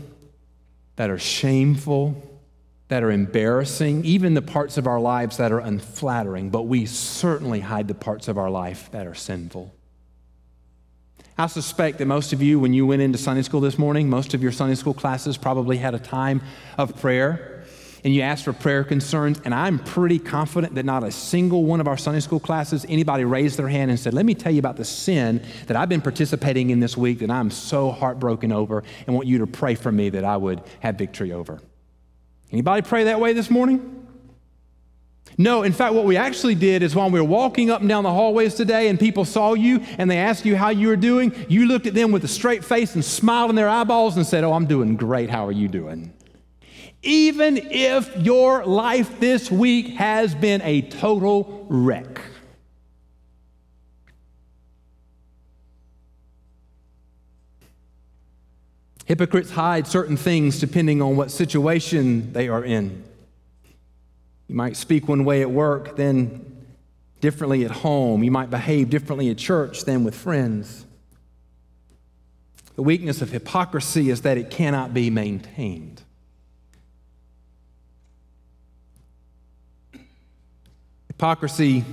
that 0.94 1.10
are 1.10 1.18
shameful, 1.18 2.40
that 2.86 3.02
are 3.02 3.10
embarrassing, 3.10 4.04
even 4.04 4.34
the 4.34 4.42
parts 4.42 4.78
of 4.78 4.86
our 4.86 5.00
lives 5.00 5.38
that 5.38 5.50
are 5.50 5.58
unflattering, 5.58 6.50
but 6.50 6.68
we 6.68 6.86
certainly 6.86 7.58
hide 7.58 7.88
the 7.88 7.96
parts 7.96 8.28
of 8.28 8.38
our 8.38 8.48
life 8.48 8.92
that 8.92 9.08
are 9.08 9.14
sinful. 9.14 9.74
I 11.36 11.48
suspect 11.48 11.98
that 11.98 12.06
most 12.06 12.32
of 12.32 12.40
you, 12.40 12.60
when 12.60 12.72
you 12.72 12.86
went 12.86 13.02
into 13.02 13.18
Sunday 13.18 13.42
school 13.42 13.60
this 13.60 13.76
morning, 13.76 14.08
most 14.08 14.32
of 14.32 14.40
your 14.40 14.52
Sunday 14.52 14.76
school 14.76 14.94
classes 14.94 15.36
probably 15.36 15.78
had 15.78 15.96
a 15.96 15.98
time 15.98 16.42
of 16.78 17.00
prayer 17.00 17.53
and 18.04 18.14
you 18.14 18.20
ask 18.20 18.44
for 18.44 18.52
prayer 18.52 18.84
concerns, 18.84 19.40
and 19.46 19.54
I'm 19.54 19.78
pretty 19.78 20.18
confident 20.18 20.74
that 20.74 20.84
not 20.84 21.02
a 21.02 21.10
single 21.10 21.64
one 21.64 21.80
of 21.80 21.88
our 21.88 21.96
Sunday 21.96 22.20
school 22.20 22.38
classes, 22.38 22.84
anybody 22.86 23.24
raised 23.24 23.58
their 23.58 23.68
hand 23.68 23.90
and 23.90 23.98
said, 23.98 24.12
Let 24.12 24.26
me 24.26 24.34
tell 24.34 24.52
you 24.52 24.58
about 24.58 24.76
the 24.76 24.84
sin 24.84 25.42
that 25.66 25.76
I've 25.76 25.88
been 25.88 26.02
participating 26.02 26.68
in 26.68 26.80
this 26.80 26.98
week 26.98 27.20
that 27.20 27.30
I'm 27.30 27.50
so 27.50 27.90
heartbroken 27.90 28.52
over 28.52 28.84
and 29.06 29.16
want 29.16 29.26
you 29.26 29.38
to 29.38 29.46
pray 29.46 29.74
for 29.74 29.90
me 29.90 30.10
that 30.10 30.24
I 30.24 30.36
would 30.36 30.62
have 30.80 30.96
victory 30.96 31.32
over. 31.32 31.60
Anybody 32.52 32.82
pray 32.82 33.04
that 33.04 33.20
way 33.20 33.32
this 33.32 33.50
morning? 33.50 34.06
No, 35.38 35.62
in 35.62 35.72
fact, 35.72 35.94
what 35.94 36.04
we 36.04 36.16
actually 36.18 36.54
did 36.54 36.82
is 36.82 36.94
while 36.94 37.10
we 37.10 37.18
were 37.18 37.26
walking 37.26 37.70
up 37.70 37.80
and 37.80 37.88
down 37.88 38.04
the 38.04 38.12
hallways 38.12 38.54
today 38.54 38.88
and 38.88 39.00
people 39.00 39.24
saw 39.24 39.54
you 39.54 39.80
and 39.98 40.08
they 40.10 40.18
asked 40.18 40.44
you 40.44 40.56
how 40.56 40.68
you 40.68 40.88
were 40.88 40.96
doing, 40.96 41.34
you 41.48 41.66
looked 41.66 41.86
at 41.86 41.94
them 41.94 42.12
with 42.12 42.22
a 42.22 42.28
straight 42.28 42.64
face 42.64 42.94
and 42.94 43.04
smiled 43.04 43.50
in 43.50 43.56
their 43.56 43.68
eyeballs 43.68 44.16
and 44.16 44.26
said, 44.26 44.44
Oh, 44.44 44.52
I'm 44.52 44.66
doing 44.66 44.94
great. 44.94 45.30
How 45.30 45.46
are 45.46 45.52
you 45.52 45.68
doing? 45.68 46.12
Even 47.04 47.58
if 47.58 48.16
your 48.16 48.64
life 48.64 49.20
this 49.20 49.50
week 49.50 49.88
has 49.94 50.34
been 50.34 50.62
a 50.62 50.82
total 50.82 51.66
wreck. 51.68 52.20
Hypocrites 59.04 59.50
hide 59.50 59.86
certain 59.86 60.16
things 60.16 60.58
depending 60.58 61.02
on 61.02 61.14
what 61.14 61.30
situation 61.30 62.32
they 62.32 62.48
are 62.48 62.64
in. 62.64 63.04
You 64.48 64.54
might 64.54 64.76
speak 64.76 65.08
one 65.08 65.24
way 65.24 65.42
at 65.42 65.50
work, 65.50 65.96
then 65.96 66.66
differently 67.20 67.64
at 67.64 67.70
home. 67.70 68.22
You 68.22 68.30
might 68.30 68.50
behave 68.50 68.88
differently 68.88 69.30
at 69.30 69.36
church 69.36 69.84
than 69.84 70.04
with 70.04 70.14
friends. 70.14 70.86
The 72.76 72.82
weakness 72.82 73.20
of 73.20 73.30
hypocrisy 73.30 74.10
is 74.10 74.22
that 74.22 74.38
it 74.38 74.50
cannot 74.50 74.94
be 74.94 75.10
maintained. 75.10 76.03
Hypocrisy, 81.14 81.84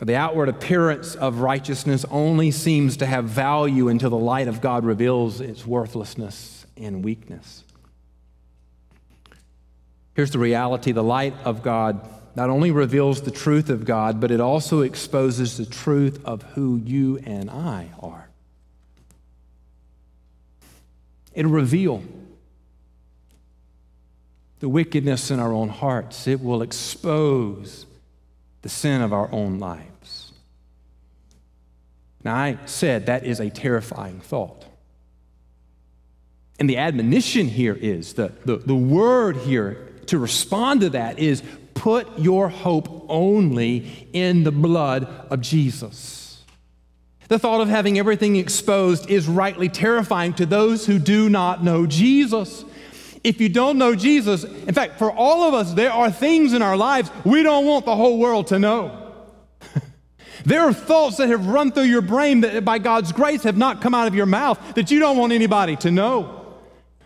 the 0.00 0.14
outward 0.14 0.48
appearance 0.48 1.14
of 1.16 1.40
righteousness, 1.40 2.04
only 2.10 2.52
seems 2.52 2.96
to 2.98 3.06
have 3.06 3.24
value 3.24 3.88
until 3.88 4.10
the 4.10 4.16
light 4.16 4.46
of 4.46 4.60
God 4.60 4.84
reveals 4.84 5.40
its 5.40 5.66
worthlessness 5.66 6.64
and 6.76 7.04
weakness. 7.04 7.64
Here's 10.14 10.30
the 10.30 10.38
reality 10.38 10.92
the 10.92 11.02
light 11.02 11.34
of 11.44 11.62
God 11.62 12.08
not 12.36 12.50
only 12.50 12.70
reveals 12.70 13.22
the 13.22 13.30
truth 13.30 13.70
of 13.70 13.84
God, 13.84 14.20
but 14.20 14.30
it 14.30 14.40
also 14.40 14.82
exposes 14.82 15.56
the 15.56 15.66
truth 15.66 16.22
of 16.24 16.42
who 16.42 16.76
you 16.76 17.18
and 17.24 17.50
I 17.50 17.88
are. 17.98 18.28
It'll 21.34 21.50
reveal 21.50 22.02
the 24.60 24.68
wickedness 24.68 25.30
in 25.30 25.40
our 25.40 25.52
own 25.52 25.68
hearts, 25.68 26.26
it 26.26 26.40
will 26.40 26.62
expose 26.62 27.86
the 28.66 28.70
sin 28.70 29.00
of 29.00 29.12
our 29.12 29.32
own 29.32 29.60
lives. 29.60 30.32
Now, 32.24 32.34
I 32.34 32.58
said 32.66 33.06
that 33.06 33.24
is 33.24 33.38
a 33.38 33.48
terrifying 33.48 34.18
thought. 34.18 34.64
And 36.58 36.68
the 36.68 36.76
admonition 36.76 37.46
here 37.46 37.78
is 37.80 38.14
the, 38.14 38.32
the, 38.44 38.56
the 38.56 38.74
word 38.74 39.36
here 39.36 39.92
to 40.06 40.18
respond 40.18 40.80
to 40.80 40.90
that 40.90 41.20
is 41.20 41.44
put 41.74 42.18
your 42.18 42.48
hope 42.48 43.06
only 43.08 44.08
in 44.12 44.42
the 44.42 44.50
blood 44.50 45.04
of 45.30 45.42
Jesus. 45.42 46.42
The 47.28 47.38
thought 47.38 47.60
of 47.60 47.68
having 47.68 48.00
everything 48.00 48.34
exposed 48.34 49.08
is 49.08 49.28
rightly 49.28 49.68
terrifying 49.68 50.32
to 50.34 50.46
those 50.46 50.86
who 50.86 50.98
do 50.98 51.28
not 51.28 51.62
know 51.62 51.86
Jesus. 51.86 52.64
If 53.26 53.40
you 53.40 53.48
don't 53.48 53.76
know 53.76 53.96
Jesus, 53.96 54.44
in 54.44 54.72
fact, 54.72 55.00
for 55.00 55.10
all 55.10 55.42
of 55.48 55.52
us, 55.52 55.74
there 55.74 55.90
are 55.90 56.12
things 56.12 56.52
in 56.52 56.62
our 56.62 56.76
lives 56.76 57.10
we 57.24 57.42
don't 57.42 57.66
want 57.66 57.84
the 57.84 57.96
whole 57.96 58.18
world 58.18 58.46
to 58.46 58.58
know. 58.60 59.12
there 60.44 60.60
are 60.60 60.72
thoughts 60.72 61.16
that 61.16 61.28
have 61.28 61.48
run 61.48 61.72
through 61.72 61.90
your 61.90 62.02
brain 62.02 62.42
that 62.42 62.64
by 62.64 62.78
God's 62.78 63.10
grace 63.10 63.42
have 63.42 63.56
not 63.56 63.82
come 63.82 63.96
out 63.96 64.06
of 64.06 64.14
your 64.14 64.26
mouth 64.26 64.60
that 64.76 64.92
you 64.92 65.00
don't 65.00 65.16
want 65.16 65.32
anybody 65.32 65.74
to 65.74 65.90
know. 65.90 66.56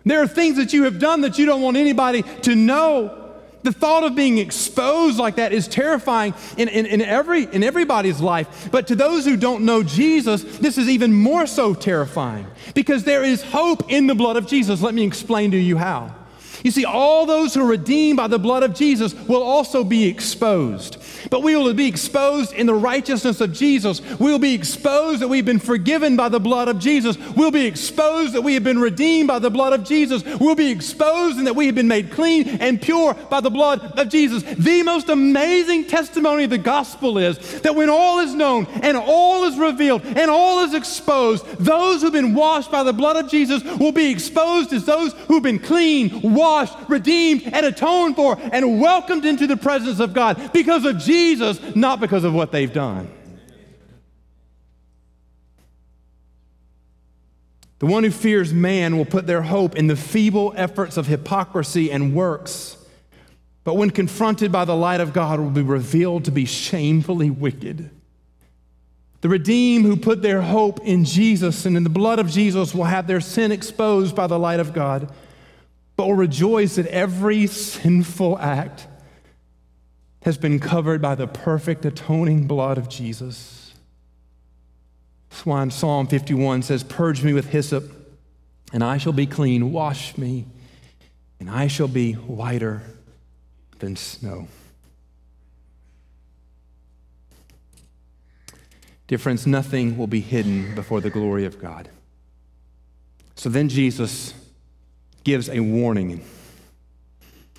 There 0.04 0.20
are 0.20 0.26
things 0.26 0.58
that 0.58 0.74
you 0.74 0.82
have 0.82 0.98
done 0.98 1.22
that 1.22 1.38
you 1.38 1.46
don't 1.46 1.62
want 1.62 1.78
anybody 1.78 2.20
to 2.42 2.54
know. 2.54 3.19
The 3.62 3.72
thought 3.72 4.04
of 4.04 4.14
being 4.14 4.38
exposed 4.38 5.18
like 5.18 5.36
that 5.36 5.52
is 5.52 5.68
terrifying 5.68 6.34
in, 6.56 6.68
in, 6.68 6.86
in, 6.86 7.02
every, 7.02 7.44
in 7.44 7.62
everybody's 7.62 8.20
life. 8.20 8.68
But 8.70 8.86
to 8.86 8.94
those 8.94 9.24
who 9.24 9.36
don't 9.36 9.64
know 9.64 9.82
Jesus, 9.82 10.42
this 10.58 10.78
is 10.78 10.88
even 10.88 11.12
more 11.12 11.46
so 11.46 11.74
terrifying 11.74 12.46
because 12.74 13.04
there 13.04 13.22
is 13.22 13.42
hope 13.42 13.90
in 13.90 14.06
the 14.06 14.14
blood 14.14 14.36
of 14.36 14.46
Jesus. 14.46 14.80
Let 14.80 14.94
me 14.94 15.04
explain 15.04 15.50
to 15.50 15.58
you 15.58 15.76
how. 15.76 16.14
You 16.62 16.70
see, 16.70 16.84
all 16.84 17.26
those 17.26 17.54
who 17.54 17.62
are 17.62 17.68
redeemed 17.68 18.16
by 18.16 18.28
the 18.28 18.38
blood 18.38 18.62
of 18.62 18.74
Jesus 18.74 19.14
will 19.14 19.42
also 19.42 19.82
be 19.84 20.06
exposed. 20.06 20.98
But 21.30 21.42
we 21.42 21.56
will 21.56 21.72
be 21.74 21.86
exposed 21.86 22.52
in 22.52 22.66
the 22.66 22.74
righteousness 22.74 23.40
of 23.40 23.52
Jesus. 23.52 24.00
We'll 24.18 24.38
be 24.38 24.54
exposed 24.54 25.22
that 25.22 25.28
we've 25.28 25.44
been 25.44 25.58
forgiven 25.58 26.16
by 26.16 26.28
the 26.28 26.40
blood 26.40 26.68
of 26.68 26.78
Jesus. 26.78 27.16
We'll 27.36 27.50
be 27.50 27.66
exposed 27.66 28.34
that 28.34 28.42
we 28.42 28.54
have 28.54 28.64
been 28.64 28.78
redeemed 28.78 29.28
by 29.28 29.38
the 29.38 29.50
blood 29.50 29.72
of 29.72 29.84
Jesus. 29.84 30.22
We'll 30.38 30.54
be 30.54 30.70
exposed 30.70 31.38
and 31.38 31.46
that 31.46 31.56
we 31.56 31.66
have 31.66 31.74
been 31.74 31.88
made 31.88 32.10
clean 32.10 32.48
and 32.60 32.80
pure 32.80 33.14
by 33.14 33.40
the 33.40 33.50
blood 33.50 33.98
of 33.98 34.08
Jesus. 34.08 34.42
The 34.42 34.82
most 34.82 35.08
amazing 35.08 35.86
testimony 35.86 36.44
of 36.44 36.50
the 36.50 36.58
gospel 36.58 37.18
is 37.18 37.60
that 37.62 37.74
when 37.74 37.88
all 37.88 38.20
is 38.20 38.34
known 38.34 38.66
and 38.82 38.96
all 38.96 39.44
is 39.44 39.58
revealed 39.58 40.02
and 40.04 40.30
all 40.30 40.64
is 40.64 40.74
exposed, 40.74 41.46
those 41.58 42.02
who've 42.02 42.12
been 42.12 42.34
washed 42.34 42.70
by 42.70 42.82
the 42.82 42.92
blood 42.92 43.16
of 43.16 43.30
Jesus 43.30 43.62
will 43.78 43.92
be 43.92 44.10
exposed 44.10 44.72
as 44.72 44.84
those 44.84 45.12
who've 45.28 45.42
been 45.42 45.58
clean, 45.58 46.20
washed, 46.22 46.49
redeemed, 46.88 47.42
and 47.44 47.66
atoned 47.66 48.16
for 48.16 48.38
and 48.52 48.80
welcomed 48.80 49.24
into 49.24 49.46
the 49.46 49.56
presence 49.56 50.00
of 50.00 50.12
God 50.12 50.52
because 50.52 50.84
of 50.84 50.98
Jesus. 50.98 51.20
Jesus, 51.20 51.76
not 51.76 52.00
because 52.00 52.24
of 52.24 52.34
what 52.34 52.52
they've 52.52 52.72
done. 52.72 53.10
The 57.78 57.86
one 57.86 58.04
who 58.04 58.10
fears 58.10 58.52
man 58.52 58.96
will 58.96 59.04
put 59.04 59.26
their 59.26 59.42
hope 59.42 59.76
in 59.76 59.86
the 59.86 59.96
feeble 59.96 60.52
efforts 60.56 60.96
of 60.96 61.06
hypocrisy 61.06 61.90
and 61.90 62.14
works, 62.14 62.76
but 63.64 63.74
when 63.74 63.90
confronted 63.90 64.52
by 64.52 64.64
the 64.64 64.76
light 64.76 65.00
of 65.00 65.12
God, 65.12 65.40
will 65.40 65.50
be 65.50 65.62
revealed 65.62 66.24
to 66.24 66.30
be 66.30 66.44
shamefully 66.44 67.30
wicked. 67.30 67.90
The 69.20 69.28
redeemed 69.28 69.84
who 69.84 69.96
put 69.96 70.22
their 70.22 70.42
hope 70.42 70.80
in 70.80 71.04
Jesus 71.04 71.66
and 71.66 71.76
in 71.76 71.84
the 71.84 71.90
blood 71.90 72.18
of 72.18 72.30
Jesus 72.30 72.74
will 72.74 72.84
have 72.84 73.06
their 73.06 73.20
sin 73.20 73.52
exposed 73.52 74.16
by 74.16 74.26
the 74.26 74.38
light 74.38 74.60
of 74.60 74.72
God, 74.72 75.12
but 76.00 76.06
will 76.06 76.14
rejoice 76.14 76.76
that 76.76 76.86
every 76.86 77.46
sinful 77.46 78.38
act 78.38 78.86
has 80.22 80.38
been 80.38 80.58
covered 80.58 81.02
by 81.02 81.14
the 81.14 81.26
perfect 81.26 81.84
atoning 81.84 82.46
blood 82.46 82.78
of 82.78 82.88
Jesus. 82.88 83.74
That's 85.28 85.44
why 85.44 85.62
in 85.62 85.70
Psalm 85.70 86.06
51 86.06 86.62
says, 86.62 86.82
Purge 86.84 87.22
me 87.22 87.34
with 87.34 87.50
hyssop, 87.50 87.84
and 88.72 88.82
I 88.82 88.96
shall 88.96 89.12
be 89.12 89.26
clean. 89.26 89.72
Wash 89.72 90.16
me, 90.16 90.46
and 91.38 91.50
I 91.50 91.66
shall 91.66 91.86
be 91.86 92.14
whiter 92.14 92.80
than 93.80 93.94
snow. 93.94 94.48
Dear 99.06 99.18
friends, 99.18 99.46
nothing 99.46 99.98
will 99.98 100.06
be 100.06 100.22
hidden 100.22 100.74
before 100.74 101.02
the 101.02 101.10
glory 101.10 101.44
of 101.44 101.60
God. 101.60 101.90
So 103.34 103.50
then 103.50 103.68
Jesus 103.68 104.32
gives 105.24 105.48
a 105.48 105.60
warning. 105.60 106.24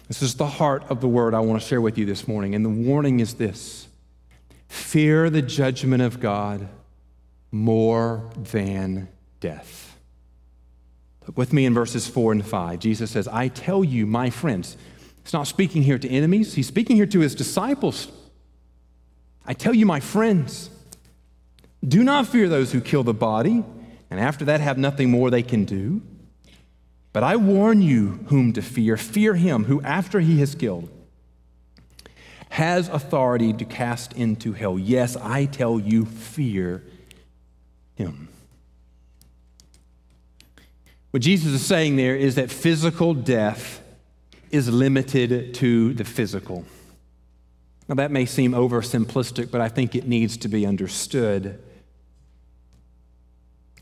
This 0.08 0.21
is 0.21 0.36
the 0.36 0.47
heart 0.47 0.84
of 0.89 1.02
the 1.02 1.08
word 1.08 1.34
I 1.34 1.39
want 1.39 1.62
to 1.62 1.67
share 1.67 1.82
with 1.82 1.97
you 1.97 2.06
this 2.06 2.28
morning. 2.28 2.56
And 2.56 2.65
the 2.65 2.69
warning 2.69 3.19
is 3.19 3.36
this 3.36 3.88
fear 4.67 5.30
the 5.30 5.41
judgment 5.41 6.02
of 6.02 6.19
God 6.19 6.67
more 7.52 8.30
than 8.36 9.10
death. 9.39 9.97
Look 11.28 11.38
with 11.38 11.54
me 11.54 11.65
in 11.65 11.74
verses 11.74 12.08
4 12.08 12.32
and 12.32 12.45
5. 12.45 12.80
Jesus 12.80 13.12
says, 13.12 13.28
I 13.28 13.47
tell 13.47 13.84
you, 13.84 14.06
my 14.06 14.30
friends, 14.30 14.76
He's 15.24 15.34
not 15.34 15.47
speaking 15.47 15.84
here 15.84 16.00
to 16.00 16.10
enemies, 16.10 16.56
he's 16.56 16.67
speaking 16.67 16.95
here 16.95 17.06
to 17.06 17.19
his 17.19 17.36
disciples. 17.36 18.08
I 19.45 19.54
tell 19.54 19.74
you, 19.74 19.86
my 19.86 20.00
friends, 20.00 20.69
do 21.88 22.04
not 22.04 22.28
fear 22.28 22.47
those 22.47 22.71
who 22.71 22.82
kill 22.82 23.04
the 23.04 23.13
body, 23.13 23.63
and 24.10 24.19
after 24.19 24.45
that 24.45 24.62
have 24.62 24.78
nothing 24.78 25.10
more 25.10 25.30
they 25.30 25.43
can 25.43 25.65
do. 25.65 26.02
But 27.13 27.24
I 27.24 27.36
warn 27.36 27.82
you 27.82 28.26
whom 28.28 28.54
to 28.54 28.62
fear. 28.62 28.95
Fear 28.97 29.36
him 29.36 29.65
who, 29.65 29.82
after 29.82 30.19
he 30.19 30.39
has 30.39 30.56
killed, 30.56 30.89
has 32.50 32.89
authority 32.89 33.54
to 33.54 33.65
cast 33.65 34.13
into 34.13 34.54
hell. 34.54 34.78
Yes, 34.80 35.15
I 35.17 35.45
tell 35.45 35.80
you, 35.80 36.06
fear 36.06 36.84
him. 37.95 38.28
What 41.12 41.21
Jesus 41.21 41.52
is 41.54 41.65
saying 41.65 41.97
there 41.97 42.15
is 42.15 42.36
that 42.36 42.50
physical 42.50 43.13
death 43.13 43.82
is 44.50 44.69
limited 44.69 45.54
to 45.56 45.93
the 45.93 46.06
physical. 46.06 46.65
Now, 47.89 47.95
that 47.95 48.12
may 48.12 48.26
seem 48.26 48.54
oversimplistic, 48.54 49.52
but 49.52 49.60
I 49.60 49.67
think 49.67 49.95
it 49.95 50.08
needs 50.08 50.38
to 50.38 50.47
be 50.47 50.65
understood. 50.65 51.62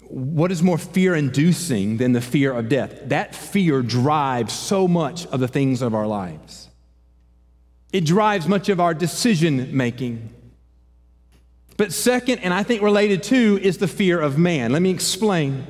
What 0.10 0.52
is 0.52 0.64
more 0.64 0.80
fear 0.80 1.16
inducing 1.16 1.98
than 1.98 2.14
the 2.14 2.22
fear 2.22 2.52
of 2.52 2.68
death? 2.68 3.00
That 3.06 3.36
fear 3.36 3.84
drives 3.84 4.54
so 4.54 4.88
much 4.88 5.28
of 5.28 5.40
the 5.40 5.48
things 5.48 5.84
of 5.84 5.94
our 5.94 6.08
lives. 6.08 6.68
It 7.94 8.06
drives 8.06 8.48
much 8.48 8.70
of 8.70 8.80
our 8.80 8.96
decision 8.96 9.76
making. 9.76 10.34
But, 11.78 11.94
second, 11.94 12.40
and 12.40 12.54
I 12.54 12.64
think 12.64 12.82
related 12.82 13.24
to, 13.24 13.60
is 13.62 13.78
the 13.78 13.88
fear 13.88 14.20
of 14.20 14.38
man. 14.38 14.74
Let 14.74 14.82
me 14.82 14.90
explain. 14.90 15.66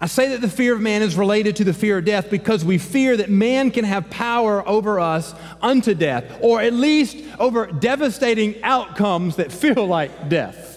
I 0.00 0.06
say 0.06 0.28
that 0.30 0.40
the 0.40 0.48
fear 0.48 0.74
of 0.74 0.80
man 0.80 1.02
is 1.02 1.16
related 1.16 1.56
to 1.56 1.64
the 1.64 1.74
fear 1.74 1.98
of 1.98 2.04
death 2.04 2.30
because 2.30 2.64
we 2.64 2.78
fear 2.78 3.16
that 3.16 3.28
man 3.28 3.70
can 3.70 3.84
have 3.84 4.08
power 4.08 4.66
over 4.68 5.00
us 5.00 5.34
unto 5.60 5.94
death, 5.94 6.38
or 6.40 6.60
at 6.60 6.72
least 6.72 7.16
over 7.40 7.66
devastating 7.66 8.62
outcomes 8.62 9.36
that 9.36 9.50
feel 9.50 9.86
like 9.86 10.28
death. 10.28 10.73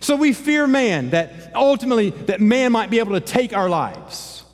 So 0.00 0.16
we 0.16 0.32
fear 0.32 0.66
man, 0.66 1.10
that 1.10 1.52
ultimately 1.54 2.10
that 2.10 2.40
man 2.40 2.72
might 2.72 2.90
be 2.90 2.98
able 2.98 3.14
to 3.14 3.20
take 3.20 3.52
our 3.52 3.68
lives. 3.68 4.44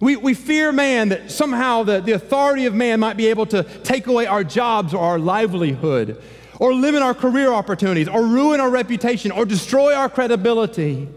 We, 0.00 0.16
we 0.16 0.34
fear 0.34 0.72
man 0.72 1.10
that 1.10 1.30
somehow 1.30 1.82
the, 1.84 2.00
the 2.00 2.12
authority 2.12 2.66
of 2.66 2.74
man 2.74 3.00
might 3.00 3.16
be 3.16 3.28
able 3.28 3.46
to 3.46 3.62
take 3.62 4.06
away 4.06 4.26
our 4.26 4.44
jobs 4.44 4.92
or 4.92 5.00
our 5.00 5.18
livelihood, 5.18 6.22
or 6.58 6.74
limit 6.74 7.02
our 7.02 7.14
career 7.14 7.52
opportunities, 7.52 8.08
or 8.08 8.22
ruin 8.22 8.60
our 8.60 8.70
reputation, 8.70 9.30
or 9.30 9.44
destroy 9.44 9.94
our 9.94 10.08
credibility. 10.08 11.08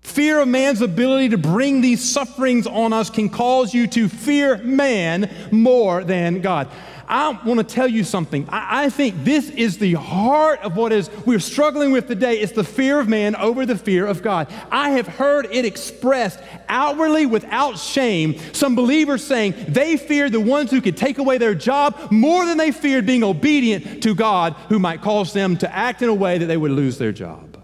Fear 0.00 0.40
of 0.40 0.48
man's 0.48 0.82
ability 0.82 1.30
to 1.30 1.38
bring 1.38 1.80
these 1.80 2.02
sufferings 2.02 2.66
on 2.66 2.92
us 2.92 3.10
can 3.10 3.28
cause 3.28 3.72
you 3.72 3.86
to 3.88 4.08
fear 4.08 4.58
man 4.58 5.30
more 5.50 6.04
than 6.04 6.42
God. 6.42 6.68
I 7.08 7.38
want 7.44 7.58
to 7.60 7.64
tell 7.64 7.88
you 7.88 8.04
something. 8.04 8.48
I, 8.48 8.84
I, 8.84 8.90
think 8.90 9.24
this 9.24 9.50
is 9.50 9.78
the 9.78 9.94
heart 9.94 10.60
of 10.60 10.76
what 10.76 10.92
is 10.92 11.10
we're 11.26 11.40
struggling 11.40 11.92
with 11.92 12.08
today. 12.08 12.40
It's 12.40 12.52
the 12.52 12.64
fear 12.64 13.00
of 13.00 13.08
man 13.08 13.36
over 13.36 13.66
the 13.66 13.76
fear 13.76 14.06
of 14.06 14.22
God. 14.22 14.52
I 14.70 14.90
have 14.90 15.06
heard 15.06 15.46
it 15.50 15.64
expressed 15.64 16.40
outwardly 16.68 17.26
without 17.26 17.78
shame. 17.78 18.38
Some 18.52 18.74
believers 18.74 19.24
saying 19.24 19.54
they 19.68 19.96
feared 19.96 20.32
the 20.32 20.40
ones 20.40 20.70
who 20.70 20.80
could 20.80 20.96
take 20.96 21.18
away 21.18 21.38
their 21.38 21.54
job 21.54 22.10
more 22.10 22.46
than 22.46 22.58
they 22.58 22.72
feared 22.72 23.06
being 23.06 23.24
obedient 23.24 24.02
to 24.02 24.14
God, 24.14 24.54
who 24.68 24.78
might 24.78 25.02
cause 25.02 25.32
them 25.32 25.56
to 25.58 25.74
act 25.74 26.02
in 26.02 26.08
a 26.08 26.14
way 26.14 26.38
that 26.38 26.46
they 26.46 26.56
would 26.56 26.70
lose 26.72 26.98
their 26.98 27.12
job. 27.12 27.54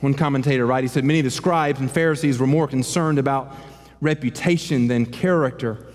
One 0.00 0.14
commentator, 0.14 0.64
right, 0.64 0.84
he 0.84 0.88
said 0.88 1.04
many 1.04 1.18
of 1.18 1.24
the 1.24 1.30
scribes 1.30 1.80
and 1.80 1.90
Pharisees 1.90 2.38
were 2.38 2.46
more 2.46 2.68
concerned 2.68 3.18
about 3.18 3.52
reputation 4.00 4.88
than 4.88 5.06
character, 5.06 5.86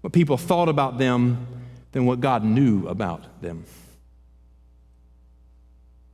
what 0.00 0.12
people 0.12 0.36
thought 0.36 0.68
about 0.68 0.98
them 0.98 1.46
than 1.92 2.06
what 2.06 2.20
God 2.20 2.44
knew 2.44 2.86
about 2.86 3.42
them. 3.42 3.64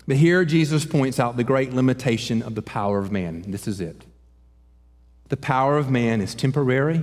But 0.06 0.16
here 0.16 0.44
Jesus 0.44 0.84
points 0.84 1.18
out 1.18 1.36
the 1.36 1.44
great 1.44 1.72
limitation 1.72 2.42
of 2.42 2.54
the 2.54 2.62
power 2.62 2.98
of 2.98 3.10
man. 3.10 3.44
This 3.48 3.66
is 3.66 3.80
it. 3.80 4.04
The 5.28 5.36
power 5.36 5.78
of 5.78 5.90
man 5.90 6.20
is 6.20 6.34
temporary 6.34 7.02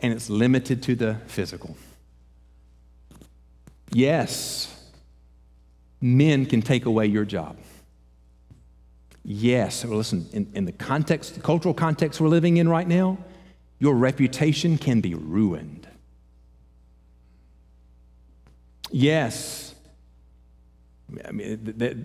and 0.00 0.12
it's 0.12 0.28
limited 0.28 0.82
to 0.84 0.94
the 0.94 1.16
physical. 1.26 1.76
Yes, 3.90 4.74
men 6.00 6.46
can 6.46 6.62
take 6.62 6.84
away 6.84 7.06
your 7.06 7.24
job. 7.24 7.56
Yes, 9.30 9.84
listen, 9.84 10.26
in, 10.32 10.50
in 10.54 10.64
the 10.64 10.72
context, 10.72 11.34
the 11.34 11.42
cultural 11.42 11.74
context 11.74 12.18
we're 12.18 12.28
living 12.28 12.56
in 12.56 12.66
right 12.66 12.88
now, 12.88 13.18
your 13.78 13.94
reputation 13.94 14.78
can 14.78 15.02
be 15.02 15.14
ruined. 15.14 15.86
Yes. 18.90 19.74
I 21.26 21.32
mean, 21.32 21.74
that 21.76 21.98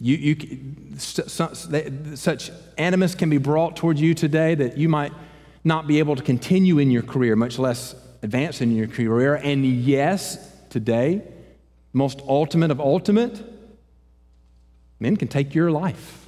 you, 0.00 0.16
you, 0.16 0.96
such 0.98 2.50
animus 2.76 3.14
can 3.14 3.30
be 3.30 3.38
brought 3.38 3.76
towards 3.76 4.00
you 4.00 4.12
today 4.12 4.56
that 4.56 4.76
you 4.76 4.88
might 4.88 5.12
not 5.62 5.86
be 5.86 6.00
able 6.00 6.16
to 6.16 6.24
continue 6.24 6.78
in 6.78 6.90
your 6.90 7.04
career, 7.04 7.36
much 7.36 7.56
less 7.56 7.94
advance 8.24 8.60
in 8.60 8.74
your 8.74 8.88
career. 8.88 9.36
And 9.36 9.64
yes, 9.64 10.52
today, 10.70 11.22
most 11.92 12.20
ultimate 12.26 12.72
of 12.72 12.80
ultimate, 12.80 13.44
men 14.98 15.16
can 15.16 15.28
take 15.28 15.54
your 15.54 15.70
life. 15.70 16.23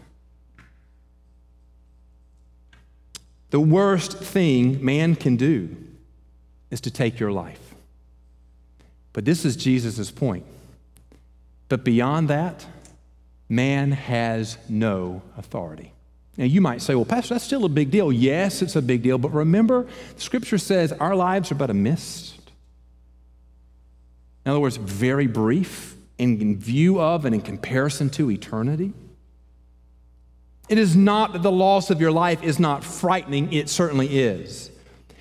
The 3.50 3.60
worst 3.60 4.18
thing 4.18 4.84
man 4.84 5.14
can 5.14 5.36
do 5.36 5.76
is 6.70 6.80
to 6.82 6.90
take 6.90 7.20
your 7.20 7.32
life. 7.32 7.74
But 9.12 9.24
this 9.24 9.44
is 9.44 9.56
Jesus' 9.56 10.10
point. 10.10 10.44
But 11.68 11.84
beyond 11.84 12.28
that, 12.28 12.66
man 13.48 13.92
has 13.92 14.58
no 14.68 15.22
authority. 15.36 15.92
Now, 16.36 16.44
you 16.44 16.60
might 16.60 16.82
say, 16.82 16.94
well, 16.94 17.06
Pastor, 17.06 17.34
that's 17.34 17.44
still 17.44 17.64
a 17.64 17.70
big 17.70 17.90
deal. 17.90 18.12
Yes, 18.12 18.60
it's 18.60 18.76
a 18.76 18.82
big 18.82 19.02
deal, 19.02 19.16
but 19.16 19.32
remember, 19.32 19.86
Scripture 20.16 20.58
says 20.58 20.92
our 20.92 21.16
lives 21.16 21.50
are 21.50 21.54
but 21.54 21.70
a 21.70 21.74
mist. 21.74 22.34
In 24.44 24.50
other 24.50 24.60
words, 24.60 24.76
very 24.76 25.26
brief 25.26 25.96
in 26.18 26.58
view 26.58 27.00
of 27.00 27.24
and 27.24 27.34
in 27.34 27.40
comparison 27.40 28.10
to 28.10 28.30
eternity. 28.30 28.92
It 30.68 30.78
is 30.78 30.96
not 30.96 31.32
that 31.32 31.42
the 31.42 31.52
loss 31.52 31.90
of 31.90 32.00
your 32.00 32.12
life 32.12 32.42
is 32.42 32.58
not 32.58 32.82
frightening, 32.82 33.52
it 33.52 33.68
certainly 33.68 34.18
is. 34.18 34.70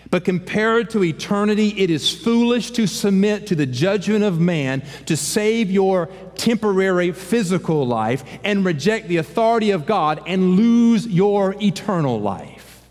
But 0.10 0.23
compared 0.23 0.91
to 0.91 1.03
eternity, 1.03 1.69
it 1.77 1.89
is 1.89 2.13
foolish 2.13 2.71
to 2.71 2.88
submit 2.88 3.47
to 3.47 3.55
the 3.55 3.65
judgment 3.65 4.23
of 4.23 4.39
man 4.39 4.84
to 5.08 5.17
save 5.17 5.71
your 5.71 6.08
temporary 6.36 7.12
physical 7.12 7.86
life 7.86 8.23
and 8.43 8.63
reject 8.63 9.08
the 9.08 9.17
authority 9.17 9.71
of 9.71 9.86
God 9.86 10.21
and 10.27 10.55
lose 10.55 11.08
your 11.08 11.55
eternal 11.62 12.19
life. 12.19 12.84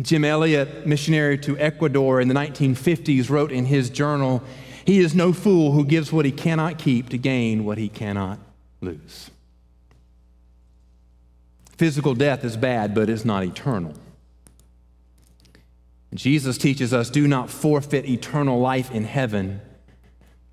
Jim 0.00 0.24
Elliot, 0.24 0.86
missionary 0.86 1.38
to 1.38 1.58
Ecuador 1.58 2.20
in 2.20 2.28
the 2.28 2.34
1950s, 2.34 3.30
wrote 3.30 3.52
in 3.52 3.66
his 3.66 3.88
journal 3.88 4.42
He 4.84 4.98
is 4.98 5.14
no 5.14 5.32
fool 5.32 5.72
who 5.72 5.84
gives 5.84 6.12
what 6.12 6.24
he 6.24 6.32
cannot 6.32 6.78
keep 6.78 7.08
to 7.10 7.18
gain 7.18 7.64
what 7.64 7.78
he 7.78 7.88
cannot 7.88 8.38
lose. 8.80 9.30
Physical 11.76 12.14
death 12.14 12.44
is 12.44 12.56
bad, 12.56 12.94
but 12.94 13.10
it's 13.10 13.24
not 13.24 13.44
eternal. 13.44 13.94
Jesus 16.14 16.56
teaches 16.56 16.94
us 16.94 17.10
do 17.10 17.28
not 17.28 17.50
forfeit 17.50 18.06
eternal 18.06 18.58
life 18.58 18.90
in 18.90 19.04
heaven 19.04 19.60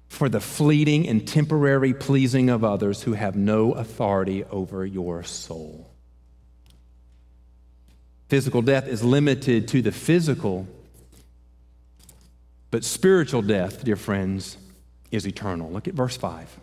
for 0.10 0.28
the 0.30 0.42
fleeting 0.42 1.08
and 1.08 1.28
temporary 1.28 1.94
pleasing 1.94 2.50
of 2.50 2.64
others 2.64 3.04
who 3.04 3.14
have 3.14 3.36
no 3.36 3.72
authority 3.72 4.44
over 4.46 4.86
your 4.86 5.24
soul. 5.24 5.90
Physical 8.28 8.62
death 8.62 8.88
is 8.88 9.04
limited 9.04 9.68
to 9.70 9.82
the 9.82 9.92
physical, 9.92 10.68
but 12.70 12.84
spiritual 12.84 13.42
death, 13.42 13.84
dear 13.84 13.96
friends, 13.96 14.58
is 15.12 15.26
eternal. 15.28 15.72
Look 15.72 15.88
at 15.88 15.94
verse 15.94 16.18
5. 16.18 16.60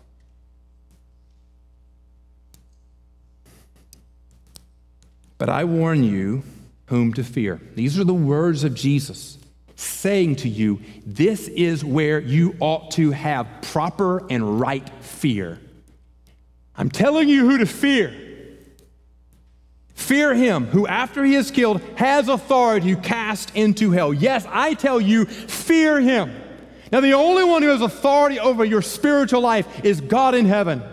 But 5.41 5.49
I 5.49 5.63
warn 5.63 6.03
you 6.03 6.43
whom 6.85 7.15
to 7.15 7.23
fear. 7.23 7.59
These 7.73 7.97
are 7.97 8.03
the 8.03 8.13
words 8.13 8.63
of 8.63 8.75
Jesus 8.75 9.39
saying 9.75 10.35
to 10.35 10.47
you, 10.47 10.81
this 11.03 11.47
is 11.47 11.83
where 11.83 12.19
you 12.19 12.55
ought 12.59 12.91
to 12.91 13.09
have 13.09 13.47
proper 13.63 14.23
and 14.29 14.59
right 14.59 14.87
fear. 15.03 15.57
I'm 16.75 16.91
telling 16.91 17.27
you 17.27 17.49
who 17.49 17.57
to 17.57 17.65
fear. 17.65 18.15
Fear 19.95 20.35
him 20.35 20.67
who, 20.67 20.85
after 20.85 21.25
he 21.25 21.33
is 21.33 21.49
killed, 21.49 21.81
has 21.95 22.27
authority 22.27 22.93
to 22.93 23.01
cast 23.01 23.55
into 23.55 23.89
hell. 23.89 24.13
Yes, 24.13 24.45
I 24.47 24.75
tell 24.75 25.01
you, 25.01 25.25
fear 25.25 25.99
him. 25.99 26.31
Now, 26.91 26.99
the 26.99 27.13
only 27.13 27.45
one 27.45 27.63
who 27.63 27.69
has 27.69 27.81
authority 27.81 28.39
over 28.39 28.63
your 28.63 28.83
spiritual 28.83 29.41
life 29.41 29.83
is 29.83 30.01
God 30.01 30.35
in 30.35 30.45
heaven. 30.45 30.83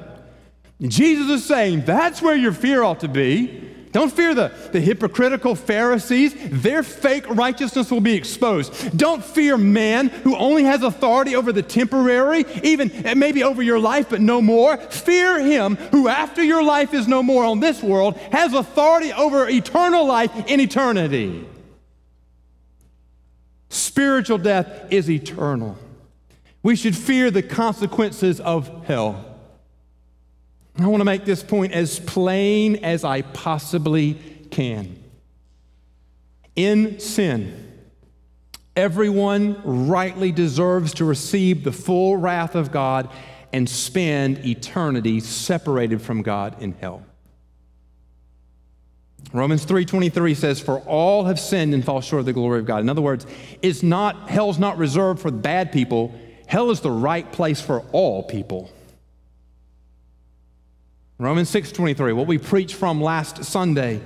And 0.80 0.90
Jesus 0.90 1.28
is 1.28 1.44
saying 1.44 1.84
that's 1.84 2.22
where 2.22 2.34
your 2.34 2.52
fear 2.52 2.82
ought 2.82 3.00
to 3.00 3.08
be. 3.08 3.74
Don't 3.92 4.12
fear 4.12 4.34
the, 4.34 4.52
the 4.72 4.80
hypocritical 4.80 5.54
Pharisees. 5.54 6.34
Their 6.50 6.82
fake 6.82 7.28
righteousness 7.28 7.90
will 7.90 8.00
be 8.00 8.14
exposed. 8.14 8.96
Don't 8.96 9.24
fear 9.24 9.56
man 9.56 10.08
who 10.08 10.36
only 10.36 10.64
has 10.64 10.82
authority 10.82 11.34
over 11.34 11.52
the 11.52 11.62
temporary, 11.62 12.44
even 12.62 12.90
eh, 13.06 13.14
maybe 13.14 13.42
over 13.42 13.62
your 13.62 13.78
life, 13.78 14.10
but 14.10 14.20
no 14.20 14.42
more. 14.42 14.76
Fear 14.76 15.40
him 15.40 15.76
who, 15.76 16.08
after 16.08 16.42
your 16.42 16.62
life 16.62 16.92
is 16.92 17.08
no 17.08 17.22
more 17.22 17.44
on 17.44 17.60
this 17.60 17.82
world, 17.82 18.16
has 18.32 18.52
authority 18.52 19.12
over 19.12 19.48
eternal 19.48 20.06
life 20.06 20.32
in 20.48 20.60
eternity. 20.60 21.46
Spiritual 23.70 24.38
death 24.38 24.86
is 24.90 25.10
eternal. 25.10 25.78
We 26.62 26.76
should 26.76 26.96
fear 26.96 27.30
the 27.30 27.42
consequences 27.42 28.40
of 28.40 28.86
hell. 28.86 29.27
I 30.80 30.86
want 30.86 31.00
to 31.00 31.04
make 31.04 31.24
this 31.24 31.42
point 31.42 31.72
as 31.72 31.98
plain 31.98 32.76
as 32.84 33.04
I 33.04 33.22
possibly 33.22 34.14
can. 34.50 35.02
In 36.54 37.00
sin, 37.00 37.72
everyone 38.76 39.60
rightly 39.88 40.30
deserves 40.30 40.94
to 40.94 41.04
receive 41.04 41.64
the 41.64 41.72
full 41.72 42.16
wrath 42.16 42.54
of 42.54 42.70
God 42.70 43.10
and 43.52 43.68
spend 43.68 44.44
eternity 44.46 45.20
separated 45.20 46.00
from 46.00 46.22
God 46.22 46.60
in 46.62 46.72
hell. 46.72 47.02
Romans 49.32 49.64
3:23 49.64 50.34
says 50.34 50.60
for 50.60 50.78
all 50.80 51.24
have 51.24 51.40
sinned 51.40 51.74
and 51.74 51.84
fall 51.84 52.00
short 52.00 52.20
of 52.20 52.26
the 52.26 52.32
glory 52.32 52.60
of 52.60 52.66
God. 52.66 52.80
In 52.80 52.88
other 52.88 53.02
words, 53.02 53.26
it's 53.62 53.82
not 53.82 54.30
hell's 54.30 54.58
not 54.58 54.78
reserved 54.78 55.20
for 55.20 55.30
bad 55.30 55.72
people. 55.72 56.14
Hell 56.46 56.70
is 56.70 56.80
the 56.80 56.90
right 56.90 57.30
place 57.32 57.60
for 57.60 57.80
all 57.92 58.22
people. 58.22 58.70
Romans 61.18 61.50
6:23, 61.50 62.12
what 62.12 62.28
we 62.28 62.38
preached 62.38 62.76
from 62.76 63.00
last 63.00 63.44
Sunday. 63.44 64.00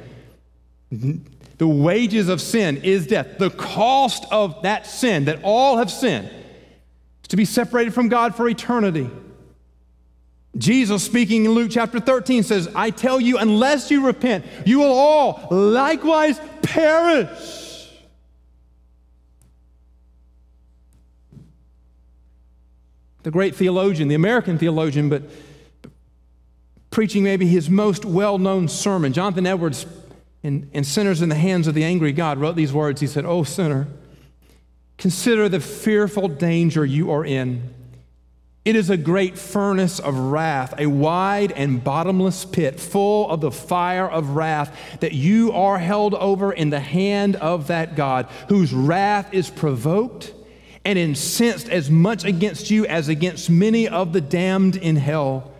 The 0.91 1.69
wages 1.69 2.29
of 2.29 2.41
sin 2.41 2.79
is 2.79 3.07
death. 3.07 3.39
The 3.39 3.51
cost 3.51 4.25
of 4.31 4.63
that 4.63 4.87
sin 4.87 5.27
that 5.27 5.41
all 5.43 5.77
have 5.77 5.91
sinned 5.91 6.29
is 6.29 7.29
to 7.29 7.37
be 7.37 7.45
separated 7.45 7.95
from 7.95 8.09
God 8.09 8.35
for 8.35 8.49
eternity. 8.49 9.09
Jesus 10.57 11.03
speaking 11.03 11.45
in 11.45 11.53
Luke 11.53 11.71
chapter 11.71 12.01
13 12.01 12.43
says, 12.43 12.69
I 12.75 12.91
tell 12.91 13.21
you, 13.21 13.39
unless 13.39 13.91
you 13.91 14.07
repent, 14.07 14.45
you 14.67 14.81
will 14.81 14.93
all 14.93 15.47
likewise 15.51 16.39
perish. 16.63 17.89
The 23.23 23.31
great 23.31 23.55
theologian, 23.55 24.09
the 24.09 24.15
American 24.15 24.59
theologian, 24.59 25.09
but 25.09 25.23
preaching 26.93 27.25
maybe 27.25 27.47
his 27.47 27.69
most 27.69 28.05
well 28.05 28.39
known 28.39 28.69
sermon, 28.69 29.13
Jonathan 29.13 29.47
Edwards, 29.47 29.87
in, 30.45 30.71
in 30.73 30.85
Sinners 30.85 31.23
in 31.23 31.29
the 31.29 31.35
Hands 31.35 31.67
of 31.67 31.75
the 31.75 31.83
Angry 31.83 32.13
God, 32.13 32.39
wrote 32.39 32.55
these 32.55 32.73
words. 32.73 33.01
He 33.01 33.07
said, 33.07 33.25
Oh, 33.25 33.43
sinner, 33.43 33.89
consider 34.99 35.49
the 35.49 35.61
fearful 35.61 36.29
danger 36.29 36.85
you 36.85 37.11
are 37.11 37.25
in. 37.25 37.75
It 38.65 38.77
is 38.77 38.91
a 38.91 38.97
great 38.97 39.37
furnace 39.37 39.99
of 39.99 40.17
wrath, 40.17 40.75
a 40.79 40.87
wide 40.87 41.51
and 41.51 41.83
bottomless 41.83 42.45
pit 42.45 42.79
full 42.79 43.29
of 43.29 43.41
the 43.41 43.51
fire 43.51 44.09
of 44.09 44.31
wrath 44.31 45.01
that 45.01 45.13
you 45.13 45.51
are 45.51 45.79
held 45.79 46.15
over 46.15 46.53
in 46.53 46.71
the 46.71 46.79
hand 46.79 47.35
of 47.37 47.67
that 47.67 47.97
God, 47.97 48.29
whose 48.49 48.73
wrath 48.73 49.35
is 49.35 49.51
provoked 49.51 50.33
and 50.85 50.97
incensed 50.97 51.69
as 51.69 51.91
much 51.91 52.25
against 52.25 52.71
you 52.71 52.87
as 52.87 53.09
against 53.09 53.51
many 53.51 53.89
of 53.89 54.13
the 54.13 54.21
damned 54.21 54.77
in 54.77 54.95
hell. 54.95 55.52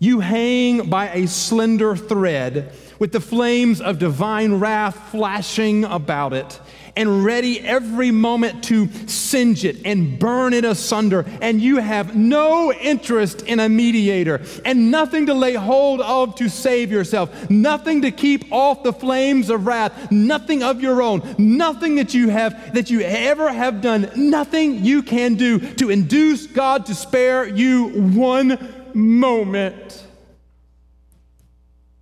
You 0.00 0.20
hang 0.20 0.88
by 0.88 1.10
a 1.10 1.26
slender 1.26 1.96
thread 1.96 2.72
with 3.00 3.10
the 3.10 3.20
flames 3.20 3.80
of 3.80 3.98
divine 3.98 4.54
wrath 4.54 5.10
flashing 5.10 5.84
about 5.84 6.32
it 6.32 6.60
and 6.98 7.24
ready 7.24 7.60
every 7.60 8.10
moment 8.10 8.64
to 8.64 8.88
singe 9.06 9.64
it 9.64 9.76
and 9.84 10.18
burn 10.18 10.52
it 10.52 10.64
asunder. 10.64 11.24
And 11.40 11.60
you 11.60 11.76
have 11.76 12.16
no 12.16 12.72
interest 12.72 13.42
in 13.42 13.60
a 13.60 13.68
mediator 13.68 14.40
and 14.64 14.90
nothing 14.90 15.26
to 15.26 15.34
lay 15.34 15.54
hold 15.54 16.00
of 16.00 16.34
to 16.36 16.48
save 16.48 16.90
yourself, 16.90 17.50
nothing 17.50 18.02
to 18.02 18.10
keep 18.10 18.52
off 18.52 18.82
the 18.82 18.92
flames 18.92 19.48
of 19.48 19.66
wrath, 19.66 20.10
nothing 20.10 20.64
of 20.64 20.80
your 20.80 21.00
own, 21.00 21.36
nothing 21.38 21.94
that 21.96 22.14
you 22.14 22.30
have, 22.30 22.74
that 22.74 22.90
you 22.90 23.00
ever 23.00 23.52
have 23.52 23.80
done, 23.80 24.10
nothing 24.16 24.84
you 24.84 25.02
can 25.02 25.36
do 25.36 25.60
to 25.74 25.90
induce 25.90 26.48
God 26.48 26.86
to 26.86 26.96
spare 26.96 27.46
you 27.46 27.88
one 28.16 28.77
moment. 28.98 30.04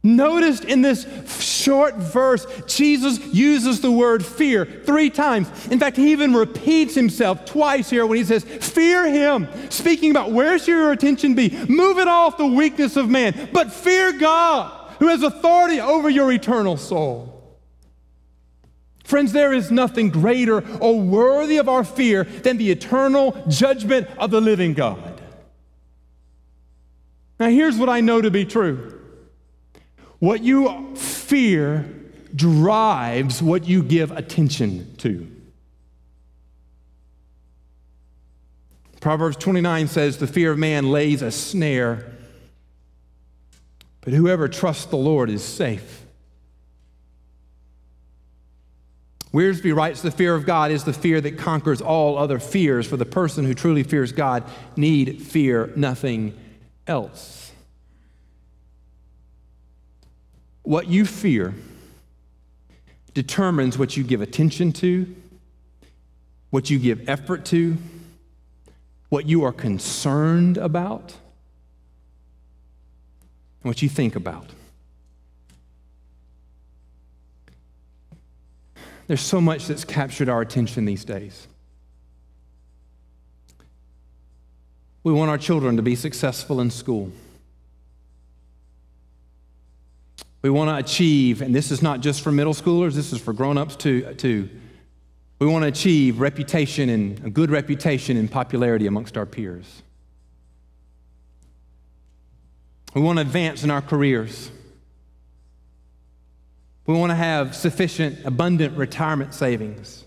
Noticed 0.02 0.64
in 0.64 0.82
this 0.82 1.04
short 1.40 1.96
verse, 1.96 2.46
Jesus 2.68 3.18
uses 3.34 3.80
the 3.80 3.90
word 3.90 4.24
fear 4.24 4.64
three 4.64 5.10
times. 5.10 5.48
In 5.66 5.80
fact, 5.80 5.96
he 5.96 6.12
even 6.12 6.32
repeats 6.32 6.94
himself 6.94 7.44
twice 7.44 7.90
here 7.90 8.06
when 8.06 8.16
he 8.16 8.24
says, 8.24 8.44
Fear 8.44 9.10
him, 9.10 9.48
speaking 9.68 10.12
about 10.12 10.30
where 10.30 10.58
should 10.60 10.68
your 10.68 10.92
attention 10.92 11.34
be? 11.34 11.50
Move 11.68 11.98
it 11.98 12.06
off 12.06 12.38
the 12.38 12.46
weakness 12.46 12.96
of 12.96 13.10
man, 13.10 13.48
but 13.52 13.72
fear 13.72 14.12
God, 14.12 14.94
who 15.00 15.08
has 15.08 15.24
authority 15.24 15.80
over 15.80 16.08
your 16.08 16.30
eternal 16.30 16.76
soul. 16.76 17.32
Friends, 19.02 19.32
there 19.32 19.52
is 19.52 19.72
nothing 19.72 20.10
greater 20.10 20.64
or 20.78 21.00
worthy 21.00 21.58
of 21.58 21.68
our 21.68 21.82
fear 21.84 22.24
than 22.24 22.58
the 22.58 22.70
eternal 22.70 23.40
judgment 23.48 24.08
of 24.18 24.30
the 24.30 24.40
living 24.40 24.72
God. 24.74 25.15
Now, 27.38 27.48
here's 27.48 27.76
what 27.76 27.88
I 27.88 28.00
know 28.00 28.20
to 28.20 28.30
be 28.30 28.44
true 28.44 28.92
what 30.18 30.42
you 30.42 30.94
fear 30.96 31.84
drives 32.34 33.42
what 33.42 33.66
you 33.66 33.82
give 33.82 34.10
attention 34.10 34.94
to. 34.96 35.30
Proverbs 39.00 39.36
29 39.36 39.88
says, 39.88 40.18
The 40.18 40.26
fear 40.26 40.52
of 40.52 40.58
man 40.58 40.90
lays 40.90 41.22
a 41.22 41.30
snare, 41.30 42.12
but 44.00 44.12
whoever 44.12 44.48
trusts 44.48 44.86
the 44.86 44.96
Lord 44.96 45.30
is 45.30 45.44
safe. 45.44 46.04
Wiersbe 49.32 49.74
writes, 49.76 50.00
The 50.00 50.10
fear 50.10 50.34
of 50.34 50.46
God 50.46 50.70
is 50.70 50.84
the 50.84 50.92
fear 50.94 51.20
that 51.20 51.38
conquers 51.38 51.82
all 51.82 52.16
other 52.16 52.38
fears, 52.38 52.86
for 52.86 52.96
the 52.96 53.04
person 53.04 53.44
who 53.44 53.54
truly 53.54 53.82
fears 53.82 54.10
God 54.10 54.44
need 54.76 55.22
fear 55.22 55.72
nothing 55.76 56.36
else. 56.86 57.52
What 60.62 60.88
you 60.88 61.04
fear 61.04 61.54
determines 63.14 63.78
what 63.78 63.96
you 63.96 64.04
give 64.04 64.20
attention 64.20 64.72
to, 64.72 65.14
what 66.50 66.70
you 66.70 66.78
give 66.78 67.08
effort 67.08 67.44
to, 67.46 67.76
what 69.08 69.26
you 69.26 69.44
are 69.44 69.52
concerned 69.52 70.58
about, 70.58 71.14
and 73.62 73.70
what 73.70 73.80
you 73.82 73.88
think 73.88 74.16
about. 74.16 74.50
There's 79.06 79.20
so 79.20 79.40
much 79.40 79.66
that's 79.66 79.84
captured 79.84 80.28
our 80.28 80.40
attention 80.40 80.84
these 80.84 81.04
days. 81.04 81.46
We 85.06 85.12
want 85.12 85.30
our 85.30 85.38
children 85.38 85.76
to 85.76 85.82
be 85.82 85.94
successful 85.94 86.60
in 86.60 86.68
school. 86.68 87.12
We 90.42 90.50
want 90.50 90.68
to 90.68 90.84
achieve, 90.84 91.42
and 91.42 91.54
this 91.54 91.70
is 91.70 91.80
not 91.80 92.00
just 92.00 92.22
for 92.22 92.32
middle 92.32 92.54
schoolers, 92.54 92.94
this 92.94 93.12
is 93.12 93.20
for 93.20 93.32
grown 93.32 93.56
ups 93.56 93.76
too, 93.76 94.14
too. 94.14 94.50
We 95.38 95.46
want 95.46 95.62
to 95.62 95.68
achieve 95.68 96.18
reputation 96.18 96.88
and 96.88 97.24
a 97.24 97.30
good 97.30 97.52
reputation 97.52 98.16
and 98.16 98.28
popularity 98.28 98.88
amongst 98.88 99.16
our 99.16 99.26
peers. 99.26 99.84
We 102.92 103.00
want 103.00 103.18
to 103.18 103.22
advance 103.22 103.62
in 103.62 103.70
our 103.70 103.82
careers. 103.82 104.50
We 106.84 106.94
want 106.94 107.10
to 107.10 107.16
have 107.16 107.54
sufficient, 107.54 108.24
abundant 108.24 108.76
retirement 108.76 109.34
savings. 109.34 110.02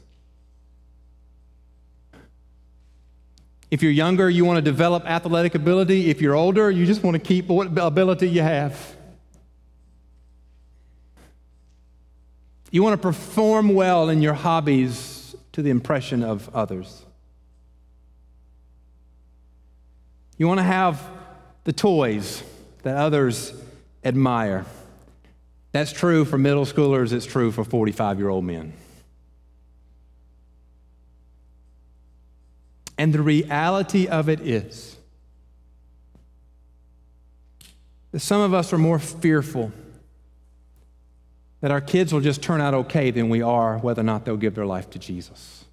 If 3.72 3.84
you're 3.84 3.92
younger, 3.92 4.30
you 4.30 4.46
want 4.46 4.58
to 4.58 4.62
develop 4.62 5.06
athletic 5.06 5.54
ability. 5.54 6.10
If 6.10 6.22
you're 6.22 6.36
older, 6.36 6.72
you 6.72 6.86
just 6.86 7.04
want 7.04 7.16
to 7.16 7.20
keep 7.20 7.48
what 7.48 7.78
ability 7.78 8.30
you 8.30 8.42
have. 8.42 8.96
You 12.72 12.84
want 12.84 13.00
to 13.00 13.02
perform 13.02 13.74
well 13.74 14.10
in 14.10 14.22
your 14.22 14.34
hobbies 14.34 15.36
to 15.54 15.62
the 15.62 15.70
impression 15.70 16.24
of 16.24 16.54
others. 16.56 17.04
You 20.38 20.48
want 20.48 20.60
to 20.60 20.64
have 20.64 21.02
the 21.64 21.74
toys 21.74 22.44
that 22.84 22.96
others 22.96 23.54
admire. 24.04 24.66
That's 25.72 25.92
true 25.92 26.26
for 26.26 26.38
middle 26.38 26.66
schoolers, 26.66 27.12
it's 27.12 27.26
true 27.26 27.52
for 27.52 27.64
45 27.64 28.20
year 28.20 28.30
old 28.30 28.46
men. 28.46 28.74
And 33.00 33.14
the 33.14 33.22
reality 33.22 34.10
of 34.10 34.28
it 34.28 34.42
is 34.42 34.98
that 38.12 38.20
some 38.20 38.42
of 38.42 38.54
us 38.54 38.74
are 38.74 38.78
more 38.78 39.00
fearful 39.00 39.72
that 41.62 41.72
our 41.72 41.80
kids 41.80 42.12
will 42.12 42.20
just 42.20 42.44
turn 42.44 42.60
out 42.60 42.74
okay 42.74 43.10
than 43.10 43.30
we 43.30 43.42
are 43.42 43.78
whether 43.78 44.02
or 44.02 44.04
not 44.04 44.26
they'll 44.26 44.36
give 44.36 44.54
their 44.54 44.66
life 44.66 44.90
to 44.90 45.00
Jesus. 45.00 45.64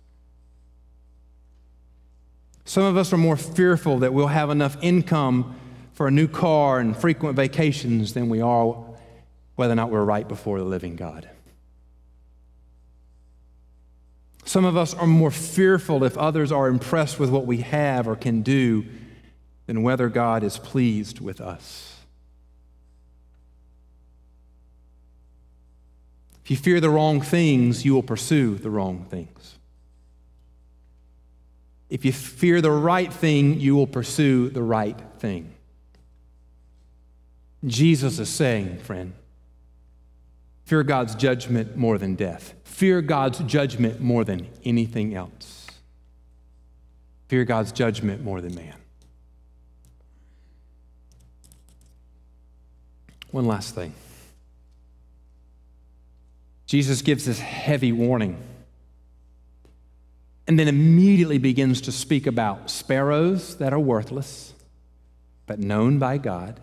Some 2.65 2.85
of 2.85 2.97
us 2.97 3.13
are 3.13 3.19
more 3.19 3.37
fearful 3.37 3.99
that 3.99 4.15
we'll 4.15 4.29
have 4.29 4.49
enough 4.49 4.77
income 4.81 5.57
for 5.95 6.07
a 6.07 6.13
new 6.13 6.29
car 6.29 6.79
and 6.79 6.97
frequent 6.97 7.35
vacations 7.35 8.15
than 8.15 8.29
we 8.29 8.41
are 8.41 8.85
whether 9.57 9.73
or 9.73 9.77
not 9.77 9.91
we're 9.91 10.05
right 10.05 10.29
before 10.29 10.61
the 10.61 10.65
living 10.65 10.95
God. 10.95 11.29
Some 14.57 14.65
of 14.65 14.75
us 14.75 14.95
are 14.95 15.07
more 15.07 15.31
fearful 15.31 16.03
if 16.03 16.17
others 16.17 16.51
are 16.51 16.69
impressed 16.69 17.21
with 17.21 17.29
what 17.29 17.45
we 17.45 17.59
have 17.59 18.09
or 18.09 18.17
can 18.17 18.41
do 18.41 18.87
than 19.67 19.83
whether 19.83 20.09
God 20.09 20.43
is 20.43 20.57
pleased 20.57 21.21
with 21.21 21.43
us. 21.43 21.99
If 26.43 26.51
you 26.51 26.57
fear 26.57 26.81
the 26.81 26.89
wrong 26.89 27.21
things, 27.21 27.85
you 27.85 27.93
will 27.93 28.03
pursue 28.03 28.55
the 28.55 28.71
wrong 28.71 29.05
things. 29.11 29.59
If 31.91 32.07
you 32.07 32.13
fear 32.13 32.63
the 32.63 32.71
right 32.71 33.13
thing, 33.13 33.61
you 33.61 33.77
will 33.77 33.87
pursue 33.87 34.49
the 34.49 34.63
right 34.63 34.99
thing. 35.19 35.53
Jesus 37.63 38.19
is 38.19 38.31
saying, 38.31 38.79
friend, 38.79 39.13
fear 40.67 40.83
God's 40.83 41.15
judgment 41.15 41.77
more 41.77 41.97
than 41.97 42.17
death. 42.17 42.53
Fear 42.65 43.01
God's 43.03 43.39
judgment 43.39 44.01
more 44.01 44.25
than 44.25 44.49
anything 44.65 45.15
else. 45.15 45.69
Fear 47.29 47.45
God's 47.45 47.73
judgment 47.73 48.23
more 48.23 48.41
than 48.41 48.55
man. 48.55 48.75
One 53.31 53.47
last 53.47 53.75
thing. 53.75 53.95
Jesus 56.67 57.01
gives 57.01 57.27
this 57.27 57.39
heavy 57.39 57.93
warning 57.93 58.37
and 60.49 60.59
then 60.59 60.69
immediately 60.69 61.39
begins 61.39 61.81
to 61.83 61.93
speak 61.93 62.27
about 62.27 62.71
sparrows 62.71 63.57
that 63.57 63.73
are 63.73 63.81
worthless, 63.81 64.53
but 65.47 65.59
known 65.59 65.99
by 65.99 66.19
God, 66.19 66.61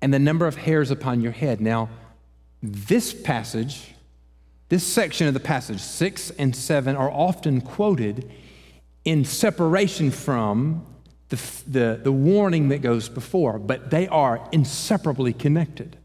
and 0.00 0.12
the 0.12 0.18
number 0.18 0.46
of 0.46 0.56
hairs 0.56 0.90
upon 0.90 1.20
your 1.20 1.32
head. 1.32 1.60
Now, 1.60 1.88
this 2.72 3.12
passage 3.12 3.94
this 4.68 4.84
section 4.84 5.28
of 5.28 5.34
the 5.34 5.40
passage, 5.40 5.80
6 5.80 6.30
and 6.30 6.56
7, 6.56 6.96
are 6.96 7.10
often 7.10 7.60
quoted 7.60 8.30
in 9.04 9.24
separation 9.24 10.10
from 10.10 10.84
the, 11.28 11.36
the, 11.66 12.00
the 12.02 12.12
warning 12.12 12.70
that 12.70 12.78
goes 12.78 13.08
before, 13.08 13.58
but 13.58 13.90
they 13.90 14.08
are 14.08 14.48
inseparably 14.52 15.32
connected. 15.32 15.96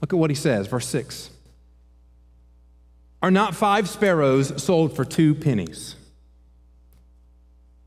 Look 0.00 0.12
at 0.12 0.18
what 0.18 0.30
he 0.30 0.36
says, 0.36 0.66
verse 0.66 0.86
6. 0.86 1.30
Are 3.22 3.30
not 3.30 3.54
five 3.54 3.88
sparrows 3.88 4.62
sold 4.62 4.94
for 4.94 5.04
two 5.04 5.34
pennies? 5.34 5.96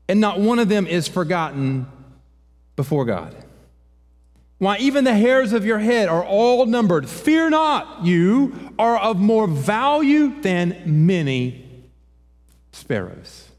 And 0.08 0.20
not 0.20 0.38
one 0.38 0.58
of 0.58 0.68
them 0.68 0.86
is 0.86 1.08
forgotten 1.08 1.86
before 2.76 3.04
God. 3.04 3.34
Why, 4.64 4.78
even 4.78 5.04
the 5.04 5.12
hairs 5.12 5.52
of 5.52 5.66
your 5.66 5.78
head 5.78 6.08
are 6.08 6.24
all 6.24 6.64
numbered. 6.64 7.06
Fear 7.06 7.50
not, 7.50 8.06
you 8.06 8.72
are 8.78 8.98
of 8.98 9.18
more 9.18 9.46
value 9.46 10.40
than 10.40 10.80
many 10.86 11.84
sparrows. 12.72 13.50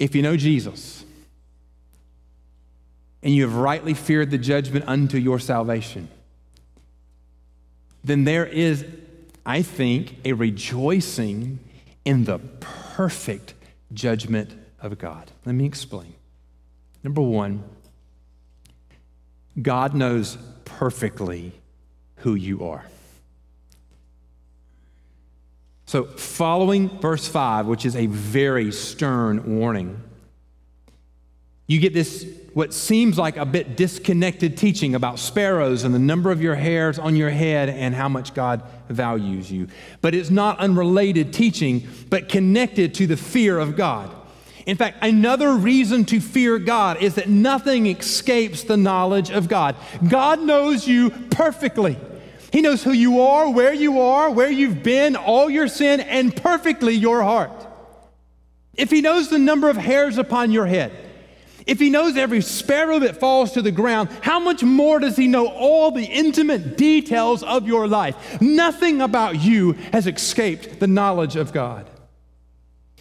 If 0.00 0.16
you 0.16 0.22
know 0.22 0.36
Jesus 0.36 1.04
and 3.22 3.32
you 3.32 3.42
have 3.42 3.54
rightly 3.54 3.94
feared 3.94 4.32
the 4.32 4.38
judgment 4.38 4.84
unto 4.88 5.16
your 5.16 5.38
salvation, 5.38 6.08
then 8.02 8.24
there 8.24 8.46
is, 8.46 8.84
I 9.46 9.62
think, 9.62 10.16
a 10.24 10.32
rejoicing 10.32 11.60
in 12.04 12.24
the 12.24 12.40
perfect 12.58 13.54
judgment 13.92 14.54
of 14.80 14.98
God. 14.98 15.30
Let 15.46 15.54
me 15.54 15.64
explain. 15.64 16.14
Number 17.02 17.22
one, 17.22 17.62
God 19.60 19.94
knows 19.94 20.38
perfectly 20.64 21.52
who 22.16 22.34
you 22.34 22.64
are. 22.68 22.84
So, 25.86 26.04
following 26.04 27.00
verse 27.00 27.26
5, 27.26 27.66
which 27.66 27.86
is 27.86 27.96
a 27.96 28.06
very 28.06 28.70
stern 28.72 29.58
warning, 29.58 30.02
you 31.66 31.80
get 31.80 31.94
this, 31.94 32.26
what 32.54 32.74
seems 32.74 33.18
like 33.18 33.36
a 33.36 33.46
bit 33.46 33.76
disconnected 33.76 34.56
teaching 34.56 34.94
about 34.94 35.18
sparrows 35.18 35.84
and 35.84 35.94
the 35.94 35.98
number 35.98 36.30
of 36.30 36.42
your 36.42 36.54
hairs 36.54 36.98
on 36.98 37.14
your 37.14 37.30
head 37.30 37.68
and 37.68 37.94
how 37.94 38.08
much 38.08 38.34
God 38.34 38.62
values 38.88 39.50
you. 39.50 39.68
But 40.00 40.14
it's 40.14 40.30
not 40.30 40.58
unrelated 40.58 41.32
teaching, 41.32 41.86
but 42.10 42.28
connected 42.28 42.94
to 42.94 43.06
the 43.06 43.16
fear 43.16 43.58
of 43.58 43.76
God. 43.76 44.14
In 44.68 44.76
fact, 44.76 44.98
another 45.00 45.54
reason 45.54 46.04
to 46.04 46.20
fear 46.20 46.58
God 46.58 47.02
is 47.02 47.14
that 47.14 47.26
nothing 47.26 47.86
escapes 47.86 48.64
the 48.64 48.76
knowledge 48.76 49.30
of 49.30 49.48
God. 49.48 49.76
God 50.06 50.42
knows 50.42 50.86
you 50.86 51.08
perfectly. 51.08 51.98
He 52.52 52.60
knows 52.60 52.84
who 52.84 52.92
you 52.92 53.22
are, 53.22 53.50
where 53.50 53.72
you 53.72 54.02
are, 54.02 54.30
where 54.30 54.50
you've 54.50 54.82
been, 54.82 55.16
all 55.16 55.48
your 55.48 55.68
sin, 55.68 56.00
and 56.00 56.36
perfectly 56.36 56.92
your 56.92 57.22
heart. 57.22 57.66
If 58.74 58.90
He 58.90 59.00
knows 59.00 59.30
the 59.30 59.38
number 59.38 59.70
of 59.70 59.78
hairs 59.78 60.18
upon 60.18 60.52
your 60.52 60.66
head, 60.66 60.92
if 61.66 61.78
He 61.78 61.88
knows 61.88 62.18
every 62.18 62.42
sparrow 62.42 62.98
that 62.98 63.18
falls 63.18 63.52
to 63.52 63.62
the 63.62 63.72
ground, 63.72 64.10
how 64.20 64.38
much 64.38 64.62
more 64.62 64.98
does 64.98 65.16
He 65.16 65.28
know 65.28 65.46
all 65.46 65.92
the 65.92 66.04
intimate 66.04 66.76
details 66.76 67.42
of 67.42 67.66
your 67.66 67.88
life? 67.88 68.38
Nothing 68.42 69.00
about 69.00 69.40
you 69.40 69.72
has 69.94 70.06
escaped 70.06 70.78
the 70.78 70.86
knowledge 70.86 71.36
of 71.36 71.54
God. 71.54 71.88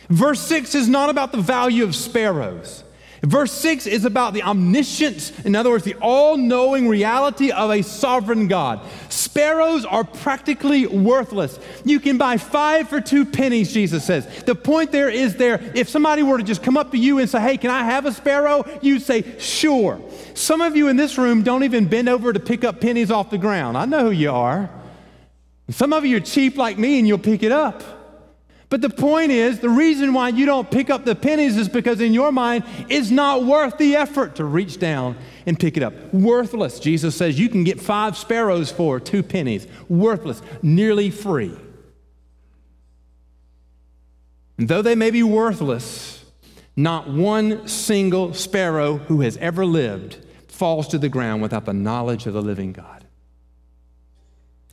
Verse 0.09 0.39
6 0.41 0.75
is 0.75 0.87
not 0.87 1.09
about 1.09 1.31
the 1.31 1.41
value 1.41 1.83
of 1.83 1.95
sparrows. 1.95 2.83
Verse 3.23 3.51
6 3.51 3.87
is 3.87 4.05
about 4.05 4.33
the 4.33 4.43
omniscience, 4.43 5.37
in 5.39 5.55
other 5.55 5.71
words, 5.71 5.83
the 5.83 5.95
all 5.95 6.37
knowing 6.37 6.87
reality 6.87 7.51
of 7.51 7.71
a 7.71 7.81
sovereign 7.81 8.47
God. 8.47 8.79
Sparrows 9.09 9.85
are 9.85 10.03
practically 10.03 10.85
worthless. 10.85 11.59
You 11.83 11.99
can 11.99 12.17
buy 12.17 12.37
five 12.37 12.87
for 12.89 13.01
two 13.01 13.25
pennies, 13.25 13.73
Jesus 13.73 14.05
says. 14.05 14.43
The 14.43 14.53
point 14.53 14.91
there 14.91 15.09
is 15.09 15.35
there, 15.35 15.59
if 15.73 15.89
somebody 15.89 16.21
were 16.21 16.37
to 16.37 16.43
just 16.43 16.61
come 16.61 16.77
up 16.77 16.91
to 16.91 16.97
you 16.97 17.17
and 17.17 17.29
say, 17.29 17.41
Hey, 17.41 17.57
can 17.57 17.71
I 17.71 17.83
have 17.83 18.05
a 18.05 18.11
sparrow? 18.11 18.63
You'd 18.81 19.01
say, 19.01 19.37
Sure. 19.39 19.99
Some 20.35 20.61
of 20.61 20.75
you 20.75 20.87
in 20.87 20.95
this 20.95 21.17
room 21.17 21.41
don't 21.41 21.63
even 21.63 21.87
bend 21.87 22.09
over 22.09 22.31
to 22.31 22.39
pick 22.39 22.63
up 22.63 22.79
pennies 22.79 23.09
off 23.09 23.31
the 23.31 23.39
ground. 23.39 23.77
I 23.77 23.85
know 23.85 24.05
who 24.05 24.11
you 24.11 24.31
are. 24.31 24.69
Some 25.69 25.91
of 25.91 26.05
you 26.05 26.17
are 26.17 26.21
cheap 26.21 26.55
like 26.55 26.77
me 26.77 26.99
and 26.99 27.07
you'll 27.07 27.17
pick 27.17 27.41
it 27.41 27.51
up. 27.51 27.96
But 28.69 28.81
the 28.81 28.89
point 28.89 29.31
is, 29.31 29.59
the 29.59 29.69
reason 29.69 30.13
why 30.13 30.29
you 30.29 30.45
don't 30.45 30.69
pick 30.69 30.89
up 30.89 31.05
the 31.05 31.15
pennies 31.15 31.55
is 31.55 31.69
because 31.69 32.01
in 32.01 32.13
your 32.13 32.33
mind, 32.33 32.65
it's 32.89 33.09
not 33.09 33.45
worth 33.45 33.77
the 33.77 33.95
effort 33.95 34.35
to 34.35 34.43
reach 34.43 34.77
down 34.77 35.15
and 35.45 35.57
pick 35.57 35.77
it 35.77 35.83
up. 35.83 35.93
Worthless. 36.13 36.79
Jesus 36.79 37.15
says 37.15 37.39
you 37.39 37.47
can 37.47 37.63
get 37.63 37.79
five 37.79 38.17
sparrows 38.17 38.69
for 38.69 38.99
two 38.99 39.23
pennies. 39.23 39.67
Worthless, 39.87 40.41
nearly 40.61 41.11
free. 41.11 41.55
And 44.57 44.67
though 44.67 44.81
they 44.81 44.95
may 44.95 45.11
be 45.11 45.23
worthless, 45.23 46.25
not 46.75 47.09
one 47.09 47.67
single 47.69 48.33
sparrow 48.33 48.97
who 48.97 49.21
has 49.21 49.37
ever 49.37 49.65
lived 49.65 50.17
falls 50.49 50.89
to 50.89 50.97
the 50.97 51.09
ground 51.09 51.41
without 51.41 51.65
the 51.65 51.73
knowledge 51.73 52.25
of 52.25 52.33
the 52.33 52.41
living 52.41 52.73
God. 52.73 53.05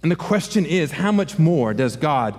And 0.03 0.11
the 0.11 0.17
question 0.17 0.67
is, 0.67 0.93
how 0.93 1.13
much 1.13 1.39
more 1.39 1.73
does 1.73 1.97
God 1.97 2.39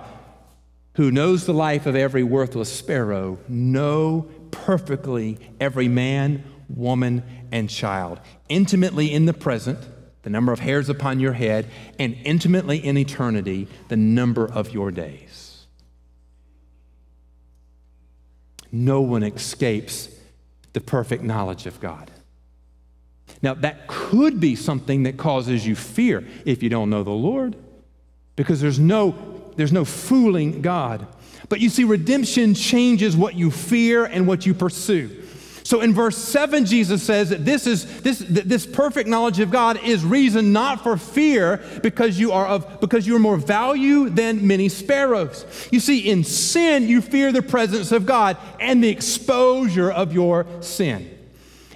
who 0.96 1.12
knows 1.12 1.46
the 1.46 1.54
life 1.54 1.86
of 1.86 1.96
every 1.96 2.24
worthless 2.24 2.72
sparrow, 2.72 3.38
know 3.48 4.30
perfectly 4.52 5.38
every 5.60 5.88
man, 5.88 6.44
woman, 6.70 7.24
and 7.52 7.70
child, 7.70 8.20
intimately 8.50 9.12
in 9.12 9.26
the 9.26 9.34
present, 9.34 9.80
the 10.24 10.30
number 10.30 10.52
of 10.52 10.60
hairs 10.60 10.90
upon 10.90 11.20
your 11.20 11.34
head, 11.34 11.70
and 12.00 12.16
intimately 12.24 12.78
in 12.78 12.98
eternity, 12.98 13.68
the 13.90 13.98
number 13.98 14.46
of 14.46 14.74
your 14.74 14.90
days. 14.90 15.68
No 18.72 19.02
one 19.02 19.24
escapes 19.24 20.10
the 20.74 20.82
perfect 20.82 21.24
knowledge 21.24 21.66
of 21.66 21.80
God. 21.80 22.12
Now, 23.42 23.54
that 23.54 23.88
could 23.88 24.40
be 24.40 24.56
something 24.56 25.04
that 25.04 25.18
causes 25.18 25.68
you 25.68 25.76
fear 25.76 26.26
if 26.46 26.64
you 26.64 26.70
don't 26.70 26.90
know 26.90 27.04
the 27.04 27.12
Lord, 27.12 27.56
because 28.36 28.62
there's 28.62 28.80
no 28.80 29.35
there's 29.56 29.72
no 29.72 29.86
fooling 29.86 30.62
God. 30.62 31.08
But 31.50 31.60
you 31.60 31.70
see, 31.70 31.84
redemption 31.84 32.54
changes 32.54 33.16
what 33.16 33.36
you 33.36 33.52
fear 33.52 34.06
and 34.06 34.28
what 34.28 34.46
you 34.46 34.54
pursue. 34.54 35.24
So 35.66 35.82
in 35.82 35.96
verse 35.96 36.16
7, 36.16 36.66
Jesus 36.66 37.02
says 37.02 37.30
that 37.30 37.44
this, 37.44 37.66
is, 37.66 38.02
this, 38.02 38.20
this 38.20 38.68
perfect 38.68 39.10
knowledge 39.10 39.40
of 39.40 39.50
God 39.50 39.84
is 39.84 40.06
reason 40.06 40.54
not 40.54 40.84
for 40.84 40.96
fear 40.96 41.60
because 41.82 42.20
you 42.20 42.34
are 42.34 42.46
of 42.46 42.80
because 42.80 43.08
you 43.08 43.16
are 43.16 43.20
more 43.20 43.38
value 43.38 44.10
than 44.10 44.46
many 44.46 44.70
sparrows. 44.70 45.44
You 45.72 45.80
see, 45.80 46.08
in 46.08 46.24
sin, 46.24 46.88
you 46.88 47.02
fear 47.02 47.32
the 47.32 47.42
presence 47.42 47.92
of 47.92 48.06
God 48.06 48.38
and 48.60 48.84
the 48.84 48.90
exposure 48.90 49.92
of 49.92 50.14
your 50.14 50.46
sin. 50.62 51.15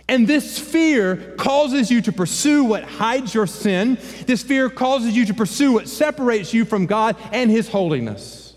And 0.09 0.27
this 0.27 0.57
fear 0.57 1.35
causes 1.37 1.91
you 1.91 2.01
to 2.01 2.11
pursue 2.11 2.63
what 2.63 2.83
hides 2.83 3.31
your 3.31 3.45
sin. 3.45 3.99
This 4.25 4.41
fear 4.41 4.67
causes 4.67 5.15
you 5.15 5.27
to 5.27 5.35
pursue 5.35 5.73
what 5.73 5.87
separates 5.87 6.51
you 6.51 6.65
from 6.65 6.87
God 6.87 7.15
and 7.31 7.51
His 7.51 7.69
holiness. 7.69 8.55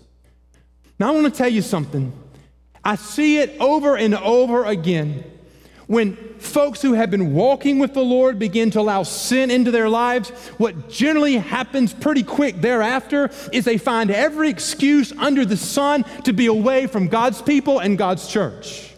Now, 0.99 1.09
I 1.09 1.11
want 1.11 1.31
to 1.31 1.37
tell 1.37 1.47
you 1.47 1.61
something. 1.61 2.11
I 2.83 2.95
see 2.95 3.37
it 3.37 3.55
over 3.59 3.95
and 3.95 4.15
over 4.15 4.65
again. 4.65 5.23
When 5.85 6.15
folks 6.39 6.81
who 6.81 6.93
have 6.93 7.11
been 7.11 7.35
walking 7.35 7.77
with 7.77 7.93
the 7.93 8.03
Lord 8.03 8.39
begin 8.39 8.71
to 8.71 8.79
allow 8.79 9.03
sin 9.03 9.51
into 9.51 9.69
their 9.69 9.89
lives, 9.89 10.31
what 10.57 10.89
generally 10.89 11.35
happens 11.35 11.93
pretty 11.93 12.23
quick 12.23 12.61
thereafter 12.61 13.29
is 13.51 13.63
they 13.63 13.77
find 13.77 14.09
every 14.09 14.49
excuse 14.49 15.11
under 15.11 15.45
the 15.45 15.57
sun 15.57 16.03
to 16.23 16.33
be 16.33 16.47
away 16.47 16.87
from 16.87 17.09
God's 17.09 17.43
people 17.43 17.77
and 17.77 17.95
God's 17.95 18.27
church. 18.27 18.92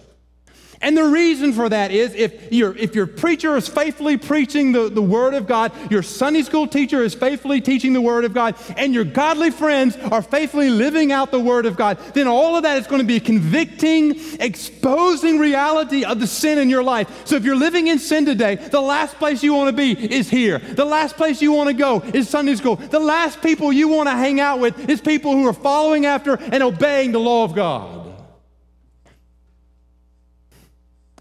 And 0.86 0.96
the 0.96 1.04
reason 1.04 1.52
for 1.52 1.68
that 1.68 1.90
is 1.90 2.14
if, 2.14 2.52
your 2.52 2.78
if 2.78 2.94
your 2.94 3.08
preacher 3.08 3.58
is 3.58 3.68
faithfully 3.68 4.18
preaching 4.18 4.72
the, 4.72 4.88
the 4.88 5.02
Word 5.02 5.34
of 5.34 5.48
God, 5.48 5.72
your 5.90 6.04
Sunday 6.04 6.44
school 6.44 6.68
teacher 6.68 7.02
is 7.02 7.16
faithfully 7.16 7.60
teaching 7.60 7.92
the 7.92 8.02
Word 8.02 8.24
of 8.24 8.36
God, 8.36 8.56
and 8.78 8.94
your 8.94 9.04
godly 9.04 9.50
friends 9.50 9.98
are 9.98 10.22
faithfully 10.22 10.70
living 10.70 11.12
out 11.12 11.32
the 11.32 11.40
Word 11.40 11.66
of 11.66 11.76
God, 11.76 11.98
then 12.14 12.28
all 12.28 12.56
of 12.56 12.62
that 12.62 12.78
is 12.78 12.86
going 12.86 13.02
to 13.02 13.08
be 13.08 13.20
convicting, 13.20 14.12
exposing 14.40 15.40
reality 15.40 16.06
of 16.06 16.20
the 16.20 16.28
sin 16.28 16.60
in 16.60 16.70
your 16.70 16.84
life. 16.84 17.26
So 17.26 17.36
if 17.36 17.44
you're 17.44 17.56
living 17.56 17.88
in 17.88 17.98
sin 17.98 18.24
today, 18.24 18.54
the 18.54 18.80
last 18.80 19.16
place 19.16 19.42
you 19.42 19.56
want 19.56 19.76
to 19.76 19.76
be 19.76 20.14
is 20.14 20.30
here. 20.30 20.60
The 20.60 20.86
last 20.86 21.18
place 21.18 21.42
you 21.42 21.52
want 21.52 21.70
to 21.70 21.74
go 21.74 22.02
is 22.02 22.30
Sunday 22.30 22.54
school. 22.54 22.76
The 22.76 23.00
last 23.00 23.42
people 23.42 23.74
you 23.74 23.88
want 23.88 24.08
to 24.08 24.16
hang 24.16 24.40
out 24.40 24.60
with 24.60 24.88
is 24.88 25.02
people 25.02 25.32
who 25.32 25.48
are 25.48 25.54
following 25.54 26.06
after 26.06 26.36
and 26.36 26.62
obeying 26.62 27.12
the 27.12 27.20
law 27.20 27.44
of 27.44 27.56
God. 27.56 27.95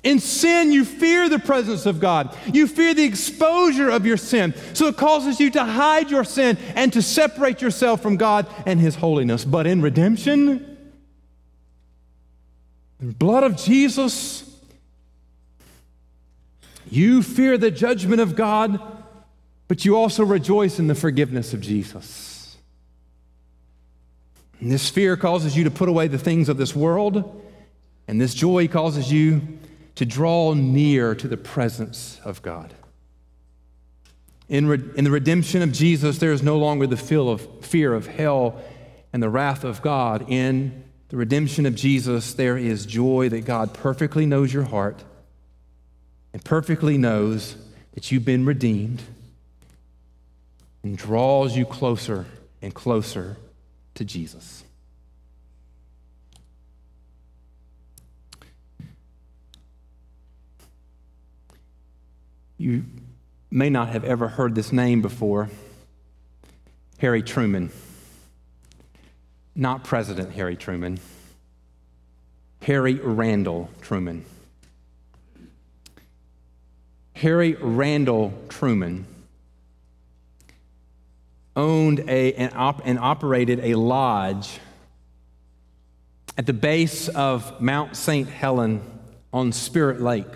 In 0.05 0.20
sin, 0.20 0.70
you 0.70 0.84
fear 0.84 1.30
the 1.30 1.38
presence 1.38 1.86
of 1.86 1.98
God. 1.98 2.36
You 2.52 2.66
fear 2.66 2.92
the 2.92 3.05
exposure 3.05 3.88
of 3.88 4.05
your 4.05 4.18
sin. 4.18 4.55
So 4.74 4.86
it 4.86 4.98
causes 4.98 5.40
you 5.40 5.50
to 5.52 5.64
hide 5.64 6.11
your 6.11 6.24
sin 6.24 6.59
and 6.74 6.92
to 6.92 7.00
separate 7.00 7.62
yourself 7.62 8.02
from 8.02 8.18
God 8.18 8.46
and 8.66 8.78
His 8.78 8.96
holiness. 8.96 9.46
But 9.46 9.66
in 9.66 9.80
redemption, 9.80 10.92
the 13.00 13.14
blood 13.14 13.44
of 13.44 13.57
Jesus, 13.57 14.44
you 16.90 17.22
fear 17.22 17.57
the 17.57 17.70
judgment 17.70 18.20
of 18.20 18.36
God, 18.36 18.78
but 19.68 19.86
you 19.86 19.96
also 19.96 20.22
rejoice 20.22 20.78
in 20.78 20.86
the 20.86 20.94
forgiveness 20.94 21.55
of 21.55 21.62
Jesus. 21.62 22.59
And 24.61 24.70
this 24.70 24.90
fear 24.90 25.16
causes 25.16 25.57
you 25.57 25.64
to 25.64 25.70
put 25.70 25.88
away 25.88 26.09
the 26.09 26.18
things 26.18 26.50
of 26.50 26.59
this 26.59 26.76
world, 26.76 27.42
and 28.07 28.20
this 28.20 28.34
joy 28.34 28.68
causes 28.68 29.11
you 29.11 29.40
to 29.95 30.05
draw 30.05 30.55
near 30.55 31.14
to 31.14 31.28
the 31.28 31.36
presence 31.36 32.20
of 32.24 32.42
God. 32.42 32.74
In, 34.49 34.66
re- 34.66 34.82
in 34.97 35.05
the 35.05 35.11
redemption 35.11 35.62
of 35.62 35.72
Jesus, 35.72 36.18
there 36.18 36.32
is 36.32 36.42
no 36.42 36.59
longer 36.59 36.86
the 36.86 36.97
feel 36.97 37.30
of 37.30 37.64
fear 37.64 37.95
of 37.95 38.07
hell 38.07 38.61
and 39.12 39.22
the 39.22 39.30
wrath 39.30 39.64
of 39.64 39.80
God. 39.80 40.26
In 40.28 40.84
the 41.09 41.16
redemption 41.16 41.64
of 41.64 41.74
Jesus, 41.74 42.34
there 42.34 42.59
is 42.59 42.86
joy 42.86 43.28
that 43.30 43.45
God 43.45 43.72
perfectly 43.72 44.26
knows 44.26 44.53
your 44.53 44.64
heart 44.64 45.03
and 46.32 46.45
perfectly 46.45 46.99
knows 46.99 47.57
that 47.92 48.11
you've 48.11 48.24
been 48.24 48.45
redeemed 48.45 49.03
and 50.82 50.99
draws 50.99 51.57
you 51.57 51.64
closer 51.64 52.26
and 52.61 52.74
closer 52.74 53.36
to 53.95 54.05
Jesus. 54.05 54.64
You 62.64 62.86
may 63.50 63.68
not 63.68 63.90
have 63.90 64.04
ever 64.04 64.26
heard 64.26 64.54
this 64.54 64.72
name 64.72 65.02
before 65.02 65.50
Harry 66.96 67.22
Truman. 67.22 67.70
Not 69.54 69.84
President 69.84 70.32
Harry 70.32 70.56
Truman, 70.56 70.98
Harry 72.62 72.94
Randall 72.94 73.68
Truman. 73.82 74.24
Harry 77.16 77.52
Randall 77.60 78.32
Truman 78.48 79.04
owned 81.54 82.00
a, 82.08 82.32
and, 82.32 82.54
op, 82.54 82.80
and 82.86 82.98
operated 82.98 83.60
a 83.60 83.74
lodge 83.74 84.58
at 86.38 86.46
the 86.46 86.54
base 86.54 87.08
of 87.08 87.60
Mount 87.60 87.94
St. 87.94 88.26
Helen 88.26 88.80
on 89.34 89.52
Spirit 89.52 90.00
Lake. 90.00 90.32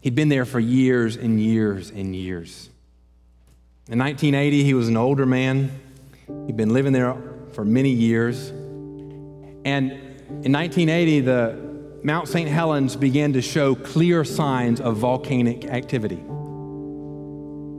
He'd 0.00 0.14
been 0.14 0.28
there 0.30 0.44
for 0.44 0.58
years 0.58 1.16
and 1.16 1.40
years 1.40 1.90
and 1.90 2.16
years. 2.16 2.70
In 3.88 3.98
1980, 3.98 4.64
he 4.64 4.72
was 4.72 4.88
an 4.88 4.96
older 4.96 5.26
man. 5.26 5.70
He'd 6.46 6.56
been 6.56 6.72
living 6.72 6.92
there 6.92 7.16
for 7.52 7.64
many 7.64 7.90
years. 7.90 8.48
And 9.64 9.92
in 10.42 10.52
1980, 10.52 11.20
the 11.20 11.70
Mount 12.02 12.28
St. 12.28 12.48
Helens 12.48 12.96
began 12.96 13.34
to 13.34 13.42
show 13.42 13.74
clear 13.74 14.24
signs 14.24 14.80
of 14.80 14.96
volcanic 14.96 15.66
activity. 15.66 16.16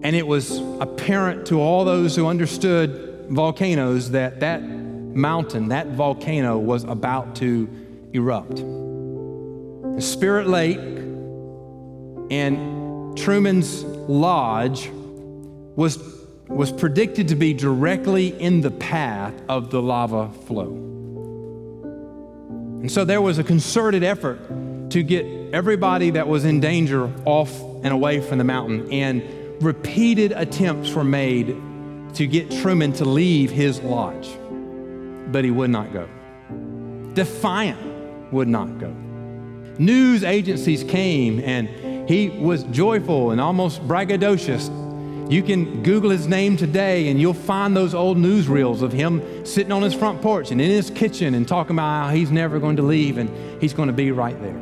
And 0.04 0.16
it 0.16 0.28
was 0.28 0.60
apparent 0.80 1.48
to 1.48 1.60
all 1.60 1.86
those 1.86 2.16
who 2.16 2.28
understood 2.28 3.28
volcanoes 3.30 4.12
that 4.12 4.42
that 4.42 4.62
mountain, 4.62 5.70
that 5.70 5.88
volcano, 5.88 6.60
was 6.60 6.84
about 6.84 7.36
to 7.38 7.68
erupt. 8.14 8.58
The 8.58 10.02
Spirit 10.02 10.48
Lake 10.48 11.01
and 12.32 13.18
Truman's 13.18 13.84
lodge 13.84 14.90
was, 15.76 16.00
was 16.48 16.72
predicted 16.72 17.28
to 17.28 17.36
be 17.36 17.54
directly 17.54 18.30
in 18.40 18.62
the 18.62 18.72
path 18.72 19.34
of 19.50 19.70
the 19.70 19.82
lava 19.82 20.30
flow. 20.48 20.72
And 22.82 22.90
so 22.92 23.04
there 23.04 23.22
was 23.22 23.38
a 23.38 23.44
concerted 23.44 24.04
effort 24.04 24.40
to 24.92 25.04
get 25.04 25.26
everybody 25.54 26.10
that 26.12 26.28
was 26.28 26.46
in 26.46 26.62
danger 26.62 27.12
off 27.26 27.62
and 27.84 27.88
away 27.88 28.22
from 28.22 28.38
the 28.38 28.44
mountain. 28.46 28.92
And 28.92 29.62
repeated 29.62 30.32
attempts 30.32 30.94
were 30.94 31.04
made 31.04 31.48
to 32.16 32.28
get 32.28 32.50
Truman 32.50 32.94
to 32.94 33.06
leave 33.06 33.52
his 33.52 33.82
lodge, 33.82 34.30
but 35.32 35.44
he 35.44 35.52
would 35.52 35.70
not 35.70 35.92
go. 35.92 36.08
Defiant 37.14 38.32
would 38.32 38.48
not 38.48 38.80
go. 38.80 38.90
News 39.78 40.24
agencies 40.24 40.84
came 40.84 41.40
and 41.40 41.70
he 42.12 42.30
was 42.30 42.64
joyful 42.64 43.32
and 43.32 43.40
almost 43.40 43.82
braggadocious. 43.88 44.70
You 45.32 45.42
can 45.42 45.82
Google 45.82 46.10
his 46.10 46.28
name 46.28 46.58
today 46.58 47.08
and 47.08 47.22
you'll 47.22 47.34
find 47.34 47.74
those 47.76 47.94
old 47.94 48.18
newsreels 48.18 48.82
of 48.82 48.92
him 48.92 49.46
sitting 49.46 49.72
on 49.72 49.82
his 49.82 49.94
front 49.94 50.22
porch 50.22 50.52
and 50.52 50.60
in 50.60 50.70
his 50.70 50.90
kitchen 50.90 51.34
and 51.36 51.48
talking 51.48 51.74
about 51.74 52.08
how 52.08 52.14
he's 52.14 52.30
never 52.30 52.60
going 52.60 52.76
to 52.76 52.82
leave 52.82 53.18
and 53.18 53.30
he's 53.62 53.74
going 53.74 53.88
to 53.88 53.94
be 53.94 54.12
right 54.12 54.40
there. 54.42 54.62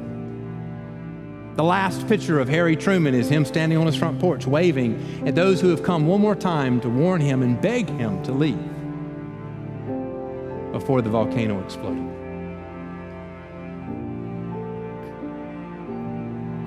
The 1.55 1.63
last 1.63 2.07
picture 2.07 2.39
of 2.39 2.47
Harry 2.47 2.75
Truman 2.75 3.15
is 3.15 3.29
him 3.29 3.43
standing 3.45 3.79
on 3.79 3.87
his 3.87 3.95
front 3.95 4.19
porch 4.19 4.45
waving 4.45 5.27
at 5.27 5.33
those 5.33 5.59
who 5.59 5.69
have 5.69 5.81
come 5.81 6.05
one 6.05 6.21
more 6.21 6.35
time 6.35 6.79
to 6.81 6.89
warn 6.89 7.19
him 7.19 7.41
and 7.41 7.59
beg 7.59 7.89
him 7.89 8.21
to 8.23 8.31
leave 8.31 8.63
before 10.71 11.01
the 11.01 11.09
volcano 11.09 11.59
exploded. 11.63 12.18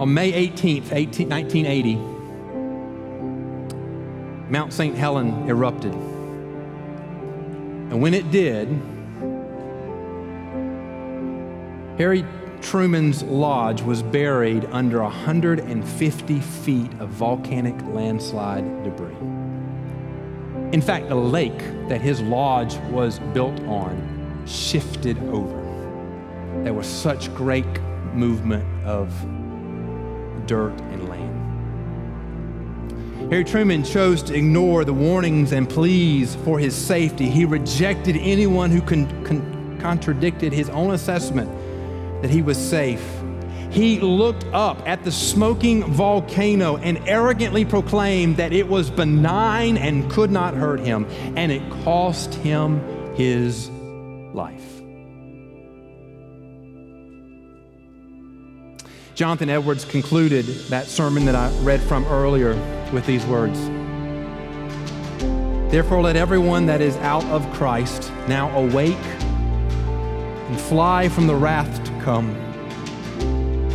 On 0.03 0.13
May 0.13 0.33
18th, 0.33 0.93
18, 0.93 1.29
1980, 1.29 1.95
Mount 4.51 4.73
St. 4.73 4.97
Helen 4.97 5.49
erupted. 5.49 5.93
And 5.93 8.03
when 8.03 8.13
it 8.13 8.33
did, 8.33 8.67
Harry 11.99 12.25
Truman's 12.63 13.23
lodge 13.23 13.83
was 13.83 14.03
buried 14.03 14.65
under 14.73 15.01
150 15.03 16.41
feet 16.41 16.93
of 16.99 17.09
volcanic 17.11 17.81
landslide 17.83 18.83
debris. 18.83 19.15
In 20.73 20.83
fact, 20.83 21.11
the 21.11 21.15
lake 21.15 21.61
that 21.89 22.01
his 22.01 22.21
lodge 22.23 22.75
was 22.91 23.21
built 23.33 23.61
on 23.67 24.43
shifted 24.49 25.17
over. 25.29 25.63
There 26.65 26.75
was 26.75 26.89
such 26.89 27.33
great 27.37 27.81
movement 28.15 28.65
of 28.85 29.15
dirt 30.47 30.79
and 30.81 31.09
land. 31.09 31.33
Harry 33.31 33.45
Truman 33.45 33.83
chose 33.83 34.23
to 34.25 34.35
ignore 34.35 34.85
the 34.85 34.93
warnings 34.93 35.53
and 35.53 35.69
pleas 35.69 36.35
for 36.45 36.59
his 36.59 36.75
safety. 36.75 37.31
He 37.31 37.45
rejected 37.45 38.17
anyone 38.17 38.71
who 38.71 38.83
con- 38.83 39.25
con- 39.25 39.79
contradicted 39.81 40.53
his 40.53 40.69
own 40.69 40.93
assessment 40.93 41.51
that 42.21 42.31
he 42.31 42.43
was 42.43 42.59
safe. 42.59 43.03
He 43.71 44.01
looked 44.01 44.45
up 44.53 44.87
at 44.87 45.03
the 45.03 45.11
smoking 45.11 45.83
volcano 45.85 46.77
and 46.77 46.99
arrogantly 47.09 47.65
proclaimed 47.65 48.37
that 48.37 48.53
it 48.53 48.69
was 48.69 48.91
benign 48.91 49.79
and 49.79 50.11
could 50.11 50.31
not 50.31 50.53
hurt 50.53 50.81
him, 50.81 51.07
and 51.37 51.51
it 51.51 51.63
cost 51.85 52.35
him 52.35 52.83
his 53.15 53.71
life. 54.35 54.82
Jonathan 59.15 59.51
Edwards 59.51 59.85
concluded 59.85 60.47
that 60.69 60.87
sermon 60.87 61.27
that 61.27 61.35
I 61.35 61.51
read 61.59 61.83
from 61.83 62.05
earlier 62.07 62.55
with 62.93 63.05
these 63.07 63.25
words 63.27 63.59
Therefore, 65.71 66.03
let 66.03 66.17
everyone 66.17 66.67
that 66.67 66.83
is 66.83 66.97
out 66.99 67.25
of 67.25 67.51
Christ 67.55 68.13
now 68.29 68.55
awake 68.59 68.95
and 68.97 70.61
fly 70.61 71.09
from 71.09 71.27
the 71.27 71.35
wrath 71.35 71.83
to 71.85 71.91
come. 72.01 72.35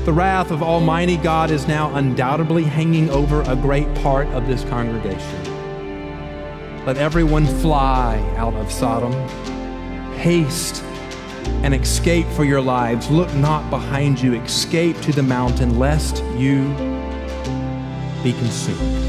The 0.06 0.14
wrath 0.14 0.52
of 0.52 0.62
Almighty 0.62 1.18
God 1.18 1.50
is 1.50 1.68
now 1.68 1.96
undoubtedly 1.96 2.64
hanging 2.64 3.10
over 3.10 3.42
a 3.42 3.56
great 3.56 3.92
part 3.96 4.28
of 4.28 4.46
this 4.46 4.64
congregation. 4.66 5.44
Let 6.86 6.98
everyone 6.98 7.48
fly 7.48 8.20
out 8.38 8.54
of 8.54 8.72
Sodom. 8.72 9.12
Haste 10.20 10.84
and 11.64 11.74
escape 11.74 12.28
for 12.28 12.46
your 12.46 12.62
lives. 12.62 13.10
Look 13.10 13.34
not 13.34 13.70
behind 13.70 14.22
you. 14.22 14.36
Escape 14.36 15.00
to 15.02 15.12
the 15.12 15.24
mountain, 15.24 15.78
lest 15.78 16.24
you 16.36 16.74
be 18.24 18.34
consumed. 18.34 19.04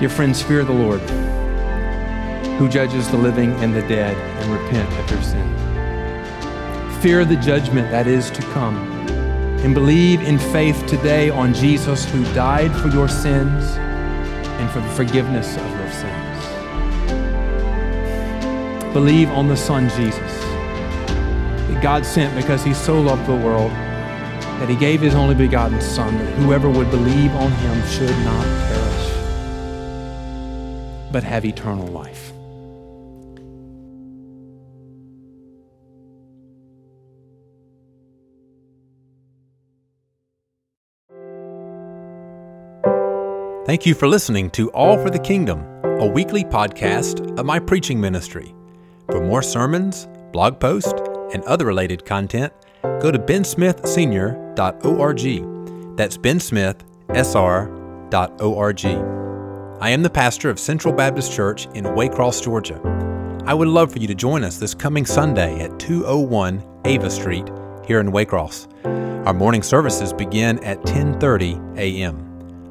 Dear 0.00 0.08
friends, 0.08 0.40
fear 0.40 0.64
the 0.64 0.72
Lord, 0.72 1.00
who 2.58 2.68
judges 2.68 3.10
the 3.10 3.18
living 3.18 3.52
and 3.62 3.74
the 3.74 3.82
dead, 3.82 4.16
and 4.16 4.52
repent 4.52 4.90
of 4.98 5.10
your 5.10 5.22
sin. 5.22 7.00
Fear 7.02 7.24
the 7.26 7.36
judgment 7.36 7.90
that 7.90 8.06
is 8.06 8.30
to 8.30 8.42
come, 8.52 8.76
and 9.62 9.74
believe 9.74 10.22
in 10.22 10.38
faith 10.38 10.86
today 10.86 11.28
on 11.28 11.52
Jesus, 11.52 12.04
who 12.06 12.24
died 12.32 12.74
for 12.80 12.88
your 12.88 13.08
sins 13.08 13.76
and 14.58 14.70
for 14.70 14.80
the 14.80 14.88
forgiveness 14.90 15.56
of 15.56 15.70
your 15.78 15.90
sins. 15.90 16.29
Believe 18.92 19.30
on 19.30 19.48
the 19.48 19.56
Son, 19.56 19.88
Jesus, 19.90 20.40
that 21.66 21.80
God 21.82 22.04
sent 22.04 22.34
because 22.36 22.64
he 22.64 22.74
so 22.74 23.00
loved 23.00 23.26
the 23.26 23.36
world 23.36 23.70
that 24.60 24.68
he 24.68 24.76
gave 24.76 25.00
his 25.00 25.14
only 25.14 25.34
begotten 25.34 25.80
Son, 25.80 26.16
that 26.18 26.32
whoever 26.38 26.68
would 26.68 26.90
believe 26.90 27.30
on 27.32 27.50
him 27.50 27.88
should 27.88 28.16
not 28.24 28.44
perish 28.44 28.90
but 31.12 31.24
have 31.24 31.44
eternal 31.44 31.86
life. 31.88 32.32
Thank 43.66 43.86
you 43.86 43.94
for 43.94 44.08
listening 44.08 44.50
to 44.50 44.68
All 44.70 44.98
for 44.98 45.10
the 45.10 45.18
Kingdom, 45.18 45.64
a 45.84 46.06
weekly 46.06 46.44
podcast 46.44 47.38
of 47.38 47.46
my 47.46 47.60
preaching 47.60 48.00
ministry. 48.00 48.52
For 49.10 49.20
more 49.20 49.42
sermons, 49.42 50.06
blog 50.32 50.60
posts, 50.60 50.92
and 51.32 51.42
other 51.44 51.64
related 51.66 52.04
content, 52.04 52.52
go 52.82 53.10
to 53.10 53.18
bensmithsenior.org. 53.18 55.96
That's 55.96 56.16
bensmithsr.org. 56.16 58.84
I 59.82 59.88
am 59.90 60.02
the 60.02 60.10
pastor 60.10 60.50
of 60.50 60.60
Central 60.60 60.92
Baptist 60.92 61.32
Church 61.32 61.66
in 61.74 61.84
Waycross, 61.84 62.42
Georgia. 62.42 62.78
I 63.46 63.54
would 63.54 63.68
love 63.68 63.90
for 63.90 63.98
you 63.98 64.06
to 64.08 64.14
join 64.14 64.44
us 64.44 64.58
this 64.58 64.74
coming 64.74 65.06
Sunday 65.06 65.60
at 65.60 65.78
201 65.78 66.62
Ava 66.84 67.08
Street 67.10 67.48
here 67.86 68.00
in 68.00 68.12
Waycross. 68.12 68.66
Our 69.26 69.32
morning 69.34 69.62
services 69.62 70.12
begin 70.12 70.62
at 70.64 70.82
10:30 70.82 71.78
a.m. 71.78 72.26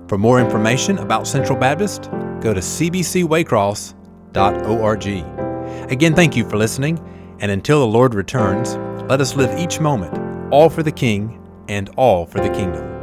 For 0.07 0.17
more 0.17 0.39
information 0.39 0.97
about 0.99 1.27
Central 1.27 1.57
Baptist, 1.57 2.11
go 2.41 2.53
to 2.53 2.61
cbcwaycross.org. 2.61 5.48
Again, 5.89 6.13
thank 6.13 6.35
you 6.35 6.47
for 6.47 6.55
listening, 6.55 6.99
and 7.39 7.49
until 7.49 7.79
the 7.79 7.87
Lord 7.87 8.13
returns, 8.13 8.75
let 9.09 9.21
us 9.21 9.35
live 9.35 9.57
each 9.57 9.79
moment 9.79 10.15
all 10.53 10.69
for 10.69 10.83
the 10.83 10.91
King 10.91 11.41
and 11.67 11.89
all 11.97 12.27
for 12.27 12.39
the 12.39 12.49
kingdom. 12.49 12.98